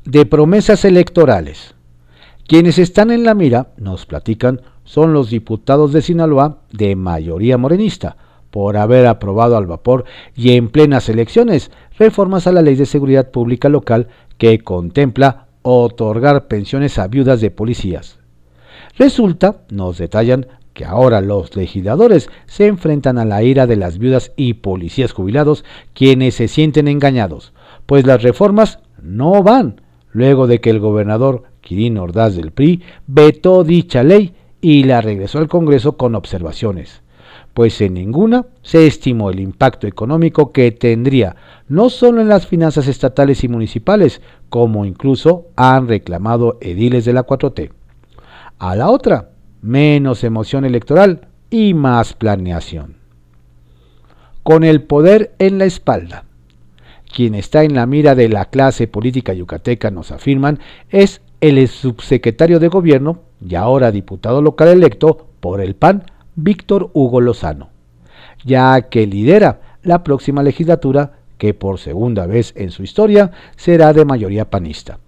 De 0.08 0.26
promesas 0.26 0.86
electorales. 0.86 1.76
Quienes 2.48 2.80
están 2.80 3.12
en 3.12 3.26
la 3.26 3.34
mira, 3.34 3.74
nos 3.76 4.06
platican, 4.06 4.62
son 4.86 5.12
los 5.12 5.30
diputados 5.30 5.92
de 5.92 6.02
Sinaloa 6.02 6.60
de 6.72 6.96
mayoría 6.96 7.58
morenista, 7.58 8.16
por 8.50 8.78
haber 8.78 9.06
aprobado 9.06 9.58
al 9.58 9.66
vapor 9.66 10.06
y 10.34 10.54
en 10.54 10.70
plenas 10.70 11.10
elecciones 11.10 11.72
reformas 12.00 12.48
a 12.48 12.54
la 12.54 12.62
Ley 12.62 12.76
de 12.76 12.86
Seguridad 12.86 13.32
Pública 13.32 13.68
Local 13.68 14.08
que 14.38 14.60
contempla 14.60 15.48
otorgar 15.62 16.48
pensiones 16.48 16.98
a 17.00 17.10
viudas 17.10 17.42
de 17.42 17.52
policías. 17.52 18.18
Resulta, 18.98 19.64
nos 19.70 19.98
detallan, 19.98 20.48
que 20.74 20.86
ahora 20.86 21.20
los 21.20 21.54
legisladores 21.58 22.30
se 22.46 22.68
enfrentan 22.68 23.18
a 23.18 23.26
la 23.26 23.44
ira 23.44 23.68
de 23.68 23.76
las 23.76 23.98
viudas 23.98 24.32
y 24.38 24.54
policías 24.54 25.12
jubilados 25.12 25.66
quienes 25.94 26.36
se 26.36 26.48
sienten 26.48 26.88
engañados, 26.88 27.52
pues 27.86 28.08
las 28.08 28.24
reformas 28.24 28.80
no 29.02 29.44
van, 29.44 29.82
luego 30.18 30.48
de 30.48 30.60
que 30.60 30.72
el 30.72 30.80
gobernador 30.80 31.44
Quirino 31.62 32.02
Ordaz 32.02 32.36
del 32.36 32.52
PRI 32.52 32.82
vetó 33.06 33.64
dicha 33.64 34.02
ley 34.02 34.34
y 34.60 34.84
la 34.84 35.00
regresó 35.00 35.38
al 35.38 35.48
Congreso 35.48 35.96
con 35.96 36.16
observaciones, 36.16 37.04
pues 37.54 37.80
en 37.82 37.94
ninguna 37.94 38.48
se 38.64 38.88
estimó 38.88 39.30
el 39.30 39.40
impacto 39.40 39.86
económico 39.86 40.52
que 40.52 40.72
tendría 40.72 41.36
no 41.68 41.92
solo 41.92 42.20
en 42.20 42.30
las 42.30 42.48
finanzas 42.48 42.88
estatales 42.88 43.44
y 43.44 43.48
municipales, 43.48 44.24
como 44.50 44.86
incluso 44.86 45.50
han 45.56 45.88
reclamado 45.88 46.58
ediles 46.62 47.06
de 47.06 47.14
la 47.14 47.24
4T. 47.24 47.70
A 48.58 48.76
la 48.76 48.90
otra, 48.90 49.30
menos 49.62 50.24
emoción 50.24 50.66
electoral 50.66 51.28
y 51.52 51.76
más 51.76 52.16
planeación. 52.16 52.96
Con 54.42 54.64
el 54.64 54.82
poder 54.82 55.36
en 55.38 55.60
la 55.60 55.66
espalda. 55.66 56.27
Quien 57.14 57.36
está 57.36 57.64
en 57.64 57.74
la 57.76 57.86
mira 57.86 58.16
de 58.16 58.30
la 58.30 58.46
clase 58.46 58.88
política 58.88 59.34
yucateca, 59.34 59.92
nos 59.92 60.12
afirman, 60.12 60.60
es 60.90 61.22
el 61.42 61.68
subsecretario 61.68 62.60
de 62.60 62.68
gobierno 62.68 63.20
y 63.46 63.56
ahora 63.56 63.92
diputado 63.92 64.42
local 64.42 64.70
electo 64.70 65.28
por 65.40 65.62
el 65.62 65.76
PAN, 65.76 66.04
Víctor 66.36 66.90
Hugo 66.94 67.22
Lozano, 67.22 67.70
ya 68.46 68.82
que 68.84 69.08
lidera 69.08 69.62
la 69.84 70.04
próxima 70.04 70.44
legislatura 70.44 71.20
que 71.38 71.54
por 71.54 71.80
segunda 71.80 72.26
vez 72.26 72.54
en 72.56 72.72
su 72.72 72.84
historia 72.84 73.32
será 73.56 73.94
de 73.94 74.06
mayoría 74.06 74.50
panista. 74.50 75.00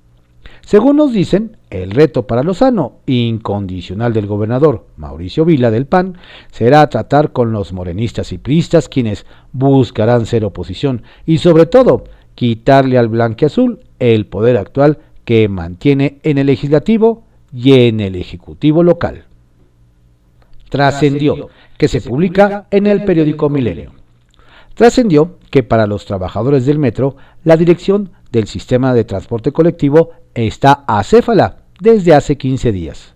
Según 0.61 0.97
nos 0.97 1.11
dicen, 1.11 1.57
el 1.69 1.91
reto 1.91 2.25
para 2.25 2.43
Lozano, 2.43 2.93
incondicional 3.05 4.11
del 4.13 4.25
gobernador 4.25 4.87
Mauricio 4.97 5.45
Vila 5.45 5.69
del 5.69 5.85
PAN, 5.85 6.17
será 6.51 6.87
tratar 6.89 7.31
con 7.31 7.51
los 7.51 7.73
morenistas 7.73 8.31
y 8.31 8.37
priistas 8.39 8.89
quienes 8.89 9.25
buscarán 9.51 10.25
ser 10.25 10.45
oposición 10.45 11.03
y 11.25 11.37
sobre 11.37 11.67
todo 11.67 12.05
quitarle 12.33 12.97
al 12.97 13.09
blanqueazul 13.09 13.79
el 13.99 14.25
poder 14.25 14.57
actual 14.57 14.97
que 15.25 15.47
mantiene 15.47 16.19
en 16.23 16.39
el 16.39 16.47
legislativo 16.47 17.23
y 17.53 17.73
en 17.73 17.99
el 17.99 18.15
ejecutivo 18.15 18.83
local. 18.83 19.25
Trascendió 20.69 21.49
que 21.77 21.87
se 21.87 22.01
publica 22.01 22.67
en 22.71 22.87
el 22.87 23.03
periódico 23.03 23.49
Milenio. 23.49 23.91
Trascendió 24.73 25.37
que 25.51 25.61
para 25.61 25.87
los 25.87 26.05
trabajadores 26.05 26.65
del 26.65 26.79
metro, 26.79 27.15
la 27.43 27.57
dirección 27.57 28.11
del 28.31 28.47
sistema 28.47 28.93
de 28.93 29.03
transporte 29.03 29.51
colectivo 29.51 30.11
está 30.33 30.83
acéfala 30.87 31.58
desde 31.79 32.13
hace 32.13 32.37
15 32.37 32.71
días. 32.71 33.13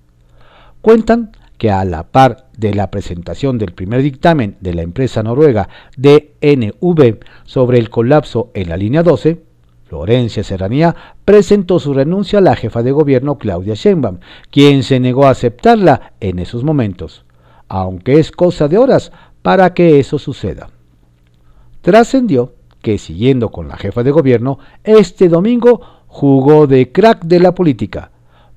Cuentan 0.81 1.31
que 1.57 1.71
a 1.71 1.85
la 1.85 2.03
par 2.03 2.49
de 2.57 2.73
la 2.73 2.91
presentación 2.91 3.57
del 3.57 3.73
primer 3.73 4.01
dictamen 4.01 4.57
de 4.59 4.73
la 4.73 4.81
empresa 4.81 5.23
noruega 5.23 5.69
DNV 5.97 7.19
sobre 7.45 7.77
el 7.77 7.89
colapso 7.89 8.51
en 8.53 8.69
la 8.69 8.77
línea 8.77 9.03
12, 9.03 9.43
Florencia 9.85 10.43
Serranía 10.43 10.95
presentó 11.23 11.79
su 11.79 11.93
renuncia 11.93 12.39
a 12.39 12.41
la 12.41 12.55
jefa 12.55 12.81
de 12.81 12.91
gobierno 12.91 13.37
Claudia 13.37 13.75
Sheinbaum, 13.75 14.17
quien 14.49 14.83
se 14.83 14.99
negó 14.99 15.25
a 15.25 15.29
aceptarla 15.29 16.13
en 16.19 16.39
esos 16.39 16.63
momentos, 16.63 17.25
aunque 17.67 18.19
es 18.19 18.31
cosa 18.31 18.67
de 18.67 18.77
horas 18.77 19.11
para 19.41 19.73
que 19.73 19.99
eso 19.99 20.17
suceda. 20.17 20.69
Trascendió 21.81 22.53
que 22.81 22.97
siguiendo 22.97 23.51
con 23.51 23.67
la 23.67 23.77
jefa 23.77 24.03
de 24.03 24.11
gobierno, 24.11 24.59
este 24.83 25.29
domingo 25.29 25.81
jugó 26.07 26.67
de 26.67 26.91
crack 26.91 27.23
de 27.23 27.39
la 27.39 27.55
política, 27.55 28.11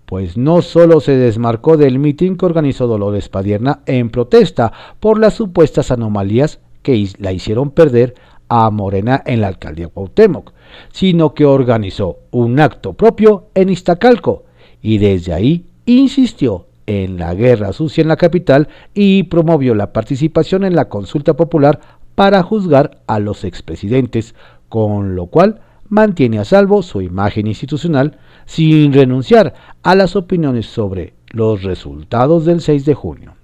pues 0.07 0.37
no 0.37 0.63
solo 0.63 1.01
se 1.01 1.17
desmarcó 1.17 1.77
del 1.77 1.99
mitin 1.99 2.37
que 2.37 2.47
organizó 2.47 2.87
Dolores 2.87 3.29
Padierna 3.29 3.81
en 3.87 4.11
protesta 4.11 4.73
por 5.01 5.19
las 5.19 5.35
supuestas 5.35 5.91
anomalías 5.91 6.61
que 6.83 7.09
la 7.19 7.33
hicieron 7.33 7.73
perder 7.73 8.15
a 8.49 8.71
Morena 8.71 9.23
en 9.27 9.41
la 9.41 9.49
alcaldía 9.49 9.89
Cuauhtémoc, 9.89 10.53
sino 10.93 11.35
que 11.35 11.45
organizó 11.45 12.19
un 12.31 12.61
acto 12.61 12.93
propio 12.93 13.49
en 13.55 13.71
Iztacalco 13.71 14.45
y 14.81 14.99
desde 14.99 15.33
ahí 15.33 15.67
insistió 15.85 16.67
en 16.87 17.19
la 17.19 17.35
guerra 17.35 17.73
sucia 17.73 18.03
en 18.03 18.09
la 18.09 18.17
capital 18.17 18.69
y 18.95 19.25
promovió 19.25 19.75
la 19.75 19.93
participación 19.93 20.65
en 20.65 20.77
la 20.77 20.89
consulta 20.89 21.35
popular 21.35 21.81
para 22.15 22.45
juzgar 22.45 22.99
a 23.09 23.19
los 23.19 23.43
expresidentes, 23.43 24.37
con 24.69 25.17
lo 25.17 25.27
cual 25.27 25.61
mantiene 25.89 26.39
a 26.39 26.45
salvo 26.45 26.83
su 26.83 27.03
imagen 27.03 27.49
institucional 27.49 28.19
sin 28.47 28.93
renunciar 28.93 29.55
a 29.83 29.95
las 29.95 30.17
opiniones 30.17 30.67
sobre 30.67 31.15
los 31.29 31.63
resultados 31.63 32.45
del 32.45 32.61
6 32.61 32.85
de 32.85 32.95
junio. 32.95 33.35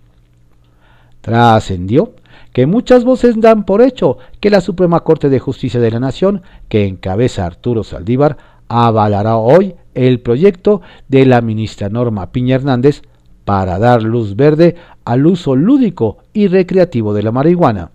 Trascendió 1.21 2.15
que 2.53 2.67
muchas 2.67 3.05
voces 3.05 3.41
dan 3.41 3.65
por 3.65 3.83
hecho 3.83 4.19
que 4.41 4.51
la 4.51 4.61
Suprema 4.61 5.01
Corte 5.01 5.29
de 5.29 5.39
Justicia 5.39 5.81
de 5.81 5.91
la 5.91 6.01
Nación, 6.01 6.43
que 6.69 6.87
encabeza 6.87 7.47
Arturo 7.47 7.85
Saldívar, 7.85 8.37
avalará 8.69 9.37
hoy 9.37 9.75
el 9.95 10.21
proyecto 10.21 10.81
de 11.09 11.27
la 11.27 11.41
ministra 11.41 11.89
Norma 11.89 12.33
Piña 12.33 12.57
Hernández 12.57 13.03
para 13.45 13.79
dar 13.79 14.03
luz 14.03 14.37
verde 14.37 14.77
al 15.05 15.27
uso 15.27 15.57
lúdico 15.57 16.19
y 16.33 16.47
recreativo 16.47 17.13
de 17.13 17.23
la 17.23 17.33
marihuana, 17.33 17.91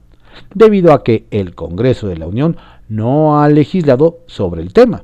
debido 0.54 0.94
a 0.94 1.04
que 1.04 1.26
el 1.32 1.56
Congreso 1.56 2.08
de 2.08 2.18
la 2.18 2.28
Unión 2.28 2.58
no 2.90 3.42
ha 3.42 3.50
legislado 3.50 4.20
sobre 4.28 4.62
el 4.62 4.74
tema. 4.74 5.04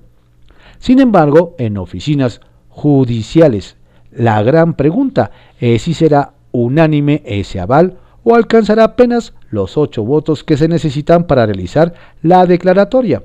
Sin 0.83 0.99
embargo, 0.99 1.55
en 1.59 1.77
oficinas 1.77 2.41
judiciales, 2.67 3.77
la 4.11 4.43
gran 4.43 4.73
pregunta 4.73 5.31
es 5.61 5.83
si 5.83 5.93
será 5.93 6.33
unánime 6.51 7.21
ese 7.25 7.61
aval 7.61 7.99
o 8.25 8.35
alcanzará 8.35 8.83
apenas 8.83 9.33
los 9.49 9.77
ocho 9.77 10.03
votos 10.03 10.43
que 10.43 10.57
se 10.57 10.67
necesitan 10.67 11.23
para 11.23 11.45
realizar 11.45 11.93
la 12.21 12.45
declaratoria, 12.45 13.23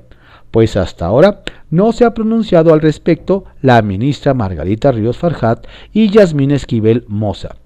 pues 0.51 0.77
hasta 0.77 1.07
ahora 1.07 1.41
no 1.69 1.91
se 1.91 2.05
ha 2.05 2.13
pronunciado 2.13 2.73
al 2.73 2.79
respecto 2.79 3.43
la 3.61 3.81
ministra 3.81 4.33
Margarita 4.33 4.93
Ríos 4.93 5.17
Farjat 5.17 5.67
y 5.91 6.09
Yasmín 6.11 6.51
Esquivel 6.51 7.03
Moza, 7.09 7.57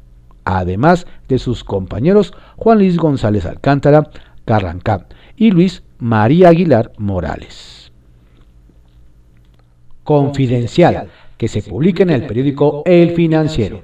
además 0.43 1.06
de 1.27 1.38
sus 1.38 1.63
compañeros 1.63 2.34
Juan 2.56 2.79
Luis 2.79 2.97
González 2.97 3.45
Alcántara, 3.45 4.10
Carrancá 4.43 5.06
y 5.38 5.51
Luis 5.51 5.84
María 5.99 6.49
Aguilar 6.49 6.93
Morales. 6.97 7.83
Confidencial, 10.03 11.09
que 11.37 11.47
se 11.47 11.61
publica 11.61 12.03
en 12.03 12.09
el 12.09 12.25
periódico 12.25 12.83
El 12.85 13.11
Financiero. 13.11 13.81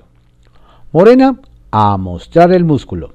Morena 0.91 1.39
a 1.71 1.97
mostrar 1.97 2.51
el 2.51 2.65
músculo. 2.65 3.13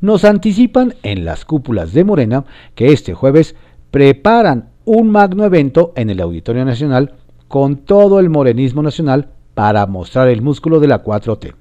Nos 0.00 0.24
anticipan 0.24 0.94
en 1.02 1.24
las 1.24 1.44
cúpulas 1.44 1.92
de 1.92 2.04
Morena 2.04 2.44
que 2.74 2.92
este 2.92 3.14
jueves 3.14 3.54
preparan 3.90 4.70
un 4.84 5.10
magno 5.10 5.44
evento 5.44 5.92
en 5.94 6.10
el 6.10 6.20
Auditorio 6.20 6.64
Nacional 6.64 7.14
con 7.46 7.76
todo 7.76 8.18
el 8.18 8.30
morenismo 8.30 8.82
nacional 8.82 9.28
para 9.54 9.86
mostrar 9.86 10.28
el 10.28 10.42
músculo 10.42 10.80
de 10.80 10.88
la 10.88 11.04
4T. 11.04 11.54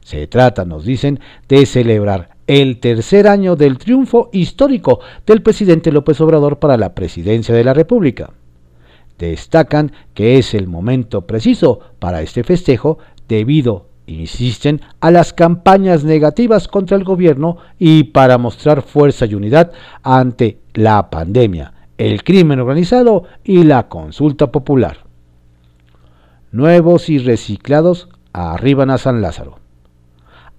Se 0.00 0.26
trata, 0.26 0.64
nos 0.64 0.84
dicen, 0.84 1.20
de 1.48 1.66
celebrar 1.66 2.30
el 2.46 2.80
tercer 2.80 3.28
año 3.28 3.54
del 3.54 3.78
triunfo 3.78 4.30
histórico 4.32 5.00
del 5.26 5.42
presidente 5.42 5.92
López 5.92 6.20
Obrador 6.20 6.58
para 6.58 6.76
la 6.76 6.94
presidencia 6.94 7.54
de 7.54 7.62
la 7.62 7.74
República. 7.74 8.30
Destacan 9.20 9.92
que 10.14 10.38
es 10.38 10.54
el 10.54 10.66
momento 10.66 11.26
preciso 11.26 11.78
para 11.98 12.22
este 12.22 12.42
festejo 12.42 12.98
debido, 13.28 13.86
insisten, 14.06 14.80
a 15.00 15.10
las 15.10 15.34
campañas 15.34 16.04
negativas 16.04 16.68
contra 16.68 16.96
el 16.96 17.04
gobierno 17.04 17.58
y 17.78 18.04
para 18.04 18.38
mostrar 18.38 18.80
fuerza 18.80 19.26
y 19.26 19.34
unidad 19.34 19.72
ante 20.02 20.58
la 20.72 21.10
pandemia, 21.10 21.74
el 21.98 22.24
crimen 22.24 22.60
organizado 22.60 23.24
y 23.44 23.64
la 23.64 23.88
consulta 23.88 24.50
popular. 24.50 25.04
Nuevos 26.50 27.10
y 27.10 27.18
reciclados 27.18 28.08
arriban 28.32 28.88
a 28.88 28.96
San 28.96 29.20
Lázaro. 29.20 29.58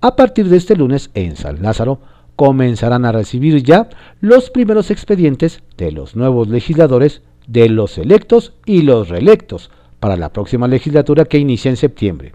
A 0.01 0.15
partir 0.15 0.49
de 0.49 0.57
este 0.57 0.75
lunes 0.75 1.09
en 1.15 1.35
San 1.35 1.63
Lázaro 1.63 1.99
comenzarán 2.35 3.05
a 3.05 3.11
recibir 3.11 3.63
ya 3.63 3.89
los 4.19 4.51
primeros 4.51 4.91
expedientes 4.91 5.63
de 5.77 5.91
los 5.91 6.15
nuevos 6.15 6.47
legisladores, 6.47 7.23
de 7.47 7.69
los 7.69 7.97
electos 7.97 8.53
y 8.65 8.81
los 8.81 9.09
reelectos 9.09 9.71
para 9.99 10.17
la 10.17 10.33
próxima 10.33 10.67
legislatura 10.67 11.25
que 11.25 11.37
inicia 11.37 11.69
en 11.69 11.77
septiembre. 11.77 12.33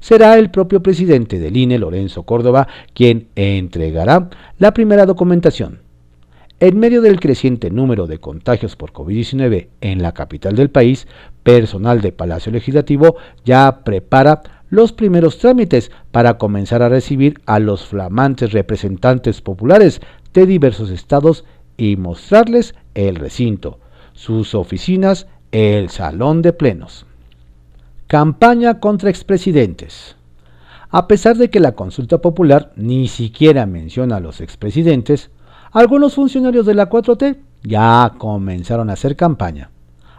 Será 0.00 0.36
el 0.36 0.50
propio 0.50 0.82
presidente 0.82 1.38
del 1.38 1.56
INE, 1.56 1.78
Lorenzo 1.78 2.24
Córdoba, 2.24 2.66
quien 2.92 3.28
entregará 3.36 4.30
la 4.58 4.74
primera 4.74 5.06
documentación. 5.06 5.80
En 6.60 6.78
medio 6.78 7.02
del 7.02 7.18
creciente 7.18 7.70
número 7.70 8.06
de 8.06 8.18
contagios 8.18 8.76
por 8.76 8.92
COVID-19 8.92 9.68
en 9.80 10.02
la 10.02 10.12
capital 10.12 10.54
del 10.54 10.70
país, 10.70 11.08
personal 11.42 12.00
de 12.00 12.12
Palacio 12.12 12.52
Legislativo 12.52 13.16
ya 13.44 13.80
prepara 13.84 14.42
los 14.70 14.92
primeros 14.92 15.38
trámites 15.38 15.90
para 16.12 16.38
comenzar 16.38 16.82
a 16.82 16.88
recibir 16.88 17.40
a 17.46 17.58
los 17.58 17.86
flamantes 17.86 18.52
representantes 18.52 19.40
populares 19.40 20.00
de 20.32 20.46
diversos 20.46 20.90
estados 20.90 21.44
y 21.76 21.96
mostrarles 21.96 22.74
el 22.94 23.16
recinto, 23.16 23.80
sus 24.22 24.54
oficinas, 24.54 25.26
el 25.50 25.90
salón 25.90 26.42
de 26.42 26.52
plenos. 26.52 27.06
Campaña 28.06 28.78
contra 28.78 29.10
expresidentes. 29.10 30.14
A 30.90 31.08
pesar 31.08 31.36
de 31.36 31.50
que 31.50 31.58
la 31.58 31.72
consulta 31.72 32.18
popular 32.18 32.70
ni 32.76 33.08
siquiera 33.08 33.66
menciona 33.66 34.16
a 34.18 34.20
los 34.20 34.40
expresidentes, 34.40 35.32
algunos 35.72 36.14
funcionarios 36.14 36.66
de 36.66 36.74
la 36.74 36.88
4T 36.88 37.36
ya 37.64 38.12
comenzaron 38.16 38.90
a 38.90 38.92
hacer 38.92 39.16
campaña, 39.16 39.70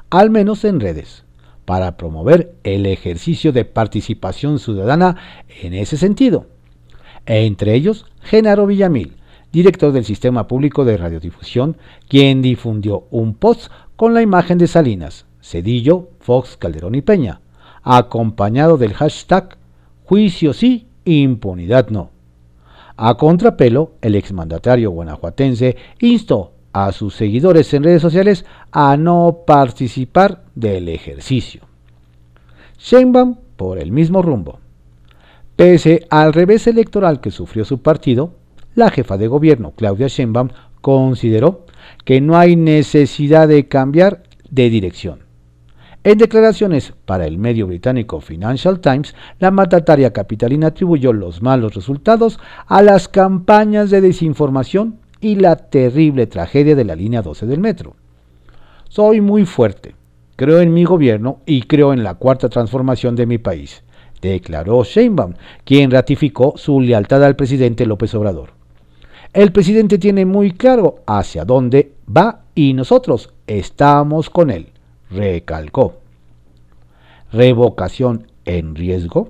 al 0.10 0.30
menos 0.30 0.66
en 0.66 0.82
redes 0.82 1.24
para 1.64 1.96
promover 1.96 2.56
el 2.66 2.86
ejercicio 2.88 3.54
de 3.54 3.64
participación 3.64 4.60
ciudadana 4.60 5.16
en 5.62 5.74
ese 5.76 5.96
sentido. 5.96 6.48
Entre 7.26 7.74
ellos, 7.74 8.06
Genaro 8.22 8.68
Villamil, 8.68 9.16
director 9.54 9.94
del 9.94 10.04
Sistema 10.04 10.46
Público 10.48 10.84
de 10.84 10.98
Radiodifusión, 10.98 11.78
quien 12.10 12.42
difundió 12.42 13.06
un 13.12 13.36
post 13.36 13.72
con 14.04 14.14
la 14.14 14.22
imagen 14.22 14.58
de 14.58 14.68
Salinas, 14.68 15.26
Cedillo, 15.42 16.10
Fox, 16.20 16.58
Calderón 16.58 16.94
y 16.94 17.02
Peña, 17.02 17.40
acompañado 17.84 18.78
del 18.78 18.94
hashtag 18.94 19.56
Juicio 20.04 20.52
sí, 20.52 20.88
impunidad 21.06 21.88
no. 21.88 22.10
A 22.98 23.16
contrapelo, 23.16 23.94
el 24.02 24.16
exmandatario 24.16 24.92
guanajuatense 24.92 25.78
instó 26.02 26.52
a 26.74 26.92
sus 26.92 27.16
seguidores 27.16 27.74
en 27.74 27.86
redes 27.86 28.02
sociales 28.02 28.44
a 28.74 28.98
no 28.98 29.44
participar 29.48 30.44
del 30.54 30.90
ejercicio. 30.90 31.62
Sheinbaum 32.80 33.38
por 33.56 33.80
el 33.80 33.94
mismo 33.94 34.22
rumbo. 34.22 34.60
Pese 35.56 36.06
al 36.10 36.34
revés 36.34 36.68
electoral 36.68 37.22
que 37.22 37.32
sufrió 37.32 37.64
su 37.64 37.82
partido, 37.82 38.34
la 38.76 38.90
jefa 38.90 39.16
de 39.16 39.30
gobierno, 39.30 39.72
Claudia 39.78 40.08
Sheinbaum, 40.08 40.50
consideró 40.82 41.66
que 42.06 42.22
no 42.22 42.38
hay 42.38 42.56
necesidad 42.56 43.48
de 43.48 43.68
cambiar 43.68 44.24
de 44.50 44.70
dirección. 44.70 45.20
En 46.06 46.18
declaraciones 46.18 46.94
para 47.06 47.26
el 47.26 47.38
medio 47.38 47.66
británico 47.66 48.20
Financial 48.20 48.82
Times, 48.82 49.16
la 49.40 49.52
mandataria 49.52 50.12
capitalina 50.12 50.68
atribuyó 50.68 51.14
los 51.14 51.42
malos 51.42 51.76
resultados 51.76 52.40
a 52.68 52.82
las 52.82 53.08
campañas 53.08 53.90
de 53.90 54.02
desinformación 54.02 55.00
y 55.22 55.36
la 55.36 55.56
terrible 55.56 56.28
tragedia 56.28 56.76
de 56.76 56.84
la 56.84 56.98
línea 56.98 57.22
12 57.22 57.46
del 57.46 57.62
metro. 57.62 57.96
Soy 58.90 59.22
muy 59.22 59.46
fuerte, 59.46 59.96
creo 60.36 60.60
en 60.60 60.74
mi 60.74 60.84
gobierno 60.84 61.40
y 61.46 61.62
creo 61.64 61.94
en 61.94 62.04
la 62.04 62.16
cuarta 62.16 62.50
transformación 62.50 63.16
de 63.16 63.26
mi 63.26 63.38
país, 63.38 63.84
declaró 64.22 64.84
Sheinbaum, 64.84 65.36
quien 65.64 65.90
ratificó 65.90 66.56
su 66.58 66.82
lealtad 66.82 67.24
al 67.24 67.38
presidente 67.38 67.86
López 67.86 68.14
Obrador. 68.14 68.63
El 69.34 69.52
presidente 69.52 69.98
tiene 69.98 70.28
muy 70.28 70.52
claro 70.52 71.00
hacia 71.08 71.44
dónde 71.44 71.94
va 72.08 72.42
y 72.54 72.76
nosotros 72.76 73.34
estamos 73.48 74.30
con 74.30 74.52
él, 74.52 74.68
recalcó. 75.10 75.96
Revocación 77.32 78.28
en 78.46 78.76
riesgo. 78.76 79.30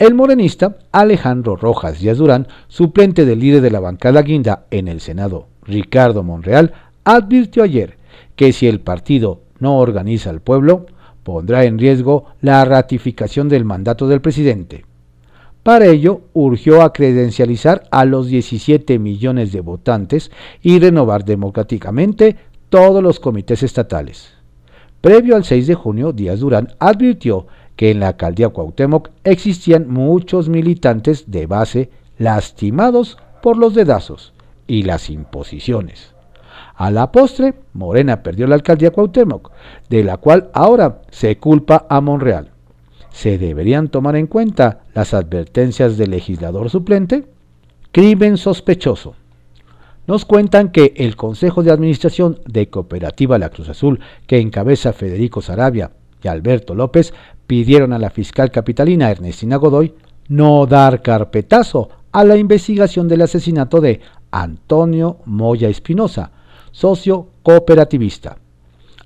El 0.00 0.14
morenista 0.14 0.78
Alejandro 0.90 1.54
Rojas 1.54 2.00
Díaz 2.00 2.18
Durán, 2.18 2.48
suplente 2.66 3.24
del 3.24 3.38
líder 3.38 3.62
de 3.62 3.70
la 3.70 3.78
bancada 3.78 4.22
guinda 4.22 4.66
en 4.72 4.88
el 4.88 5.00
Senado, 5.00 5.46
Ricardo 5.62 6.24
Monreal, 6.24 6.72
advirtió 7.04 7.62
ayer 7.62 7.98
que 8.34 8.52
si 8.52 8.66
el 8.66 8.80
partido 8.80 9.40
no 9.60 9.78
organiza 9.78 10.30
al 10.30 10.40
pueblo, 10.40 10.86
pondrá 11.22 11.62
en 11.62 11.78
riesgo 11.78 12.24
la 12.40 12.64
ratificación 12.64 13.48
del 13.48 13.64
mandato 13.64 14.08
del 14.08 14.20
presidente. 14.20 14.84
Para 15.66 15.86
ello, 15.86 16.20
urgió 16.32 16.80
a 16.82 16.92
credencializar 16.92 17.88
a 17.90 18.04
los 18.04 18.28
17 18.28 19.00
millones 19.00 19.50
de 19.50 19.62
votantes 19.62 20.30
y 20.62 20.78
renovar 20.78 21.24
democráticamente 21.24 22.36
todos 22.68 23.02
los 23.02 23.18
comités 23.18 23.64
estatales. 23.64 24.32
Previo 25.00 25.34
al 25.34 25.42
6 25.42 25.66
de 25.66 25.74
junio, 25.74 26.12
Díaz 26.12 26.38
Durán 26.38 26.68
advirtió 26.78 27.48
que 27.74 27.90
en 27.90 27.98
la 27.98 28.10
alcaldía 28.10 28.50
Cuauhtémoc 28.50 29.10
existían 29.24 29.88
muchos 29.88 30.48
militantes 30.48 31.32
de 31.32 31.46
base 31.46 31.90
lastimados 32.16 33.18
por 33.42 33.56
los 33.56 33.74
dedazos 33.74 34.34
y 34.68 34.84
las 34.84 35.10
imposiciones. 35.10 36.14
A 36.76 36.92
la 36.92 37.10
postre, 37.10 37.54
Morena 37.72 38.22
perdió 38.22 38.46
la 38.46 38.54
alcaldía 38.54 38.92
Cuauhtémoc, 38.92 39.50
de 39.90 40.04
la 40.04 40.18
cual 40.18 40.48
ahora 40.54 41.02
se 41.10 41.38
culpa 41.38 41.86
a 41.88 42.00
Monreal 42.00 42.52
se 43.16 43.38
deberían 43.38 43.88
tomar 43.88 44.14
en 44.16 44.26
cuenta 44.26 44.80
las 44.92 45.14
advertencias 45.14 45.96
del 45.96 46.10
legislador 46.10 46.68
suplente? 46.68 47.24
Crimen 47.90 48.36
sospechoso. 48.36 49.14
Nos 50.06 50.26
cuentan 50.26 50.70
que 50.70 50.92
el 50.98 51.16
Consejo 51.16 51.62
de 51.62 51.72
Administración 51.72 52.40
de 52.44 52.68
Cooperativa 52.68 53.38
La 53.38 53.48
Cruz 53.48 53.70
Azul, 53.70 54.00
que 54.26 54.38
encabeza 54.38 54.92
Federico 54.92 55.40
Sarabia 55.40 55.92
y 56.22 56.28
Alberto 56.28 56.74
López, 56.74 57.14
pidieron 57.46 57.94
a 57.94 57.98
la 57.98 58.10
fiscal 58.10 58.50
capitalina 58.50 59.10
Ernestina 59.10 59.56
Godoy 59.56 59.94
no 60.28 60.66
dar 60.66 61.00
carpetazo 61.00 61.88
a 62.12 62.22
la 62.22 62.36
investigación 62.36 63.08
del 63.08 63.22
asesinato 63.22 63.80
de 63.80 64.02
Antonio 64.30 65.20
Moya 65.24 65.70
Espinosa, 65.70 66.32
socio 66.70 67.28
cooperativista. 67.42 68.36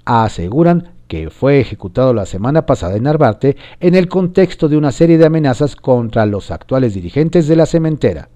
Aseguran 0.05 0.95
que 1.11 1.29
fue 1.29 1.59
ejecutado 1.59 2.15
la 2.15 2.25
semana 2.25 2.67
pasada 2.67 2.95
en 2.95 3.03
Narvarte 3.03 3.57
en 3.81 3.97
el 3.97 4.07
contexto 4.07 4.69
de 4.69 4.77
una 4.77 4.93
serie 4.93 5.19
de 5.19 5.27
amenazas 5.27 5.75
contra 5.75 6.25
los 6.25 6.53
actuales 6.53 6.95
dirigentes 6.95 7.49
de 7.49 7.57
la 7.57 7.67
cementera, 7.67 8.29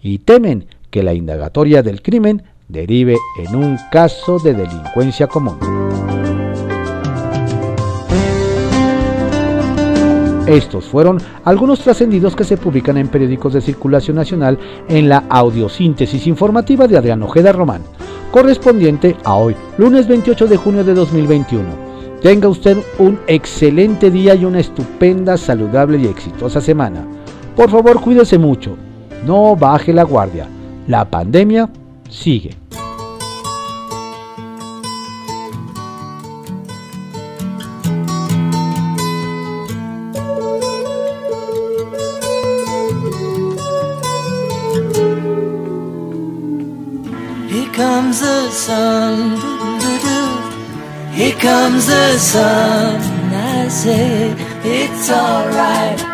y 0.00 0.20
temen 0.20 0.64
que 0.90 1.02
la 1.02 1.12
indagatoria 1.12 1.82
del 1.82 2.00
crimen 2.00 2.42
derive 2.68 3.16
en 3.36 3.54
un 3.54 3.76
caso 3.92 4.38
de 4.38 4.54
delincuencia 4.54 5.26
común. 5.26 5.58
Estos 10.46 10.86
fueron 10.86 11.18
algunos 11.44 11.80
trascendidos 11.80 12.34
que 12.34 12.44
se 12.44 12.56
publican 12.56 12.96
en 12.96 13.08
periódicos 13.08 13.52
de 13.52 13.60
circulación 13.60 14.16
nacional 14.16 14.58
en 14.88 15.10
la 15.10 15.24
audiosíntesis 15.28 16.26
informativa 16.26 16.88
de 16.88 16.96
Adrián 16.96 17.22
Ojeda 17.22 17.52
Román, 17.52 17.82
correspondiente 18.30 19.16
a 19.22 19.34
hoy, 19.34 19.54
lunes 19.76 20.08
28 20.08 20.46
de 20.46 20.56
junio 20.56 20.82
de 20.82 20.94
2021. 20.94 21.85
Tenga 22.26 22.48
usted 22.48 22.78
un 22.98 23.20
excelente 23.28 24.10
día 24.10 24.34
y 24.34 24.44
una 24.44 24.58
estupenda, 24.58 25.36
saludable 25.36 25.96
y 25.96 26.06
exitosa 26.06 26.60
semana. 26.60 27.06
Por 27.54 27.70
favor, 27.70 28.00
cuídese 28.00 28.36
mucho. 28.36 28.76
No 29.24 29.54
baje 29.54 29.92
la 29.92 30.02
guardia. 30.02 30.48
La 30.88 31.08
pandemia 31.08 31.70
sigue. 32.10 32.56
Comes 51.46 51.86
the 51.86 52.18
sun, 52.18 53.00
I 53.32 53.68
say 53.68 54.34
it's 54.64 55.08
alright. 55.10 56.05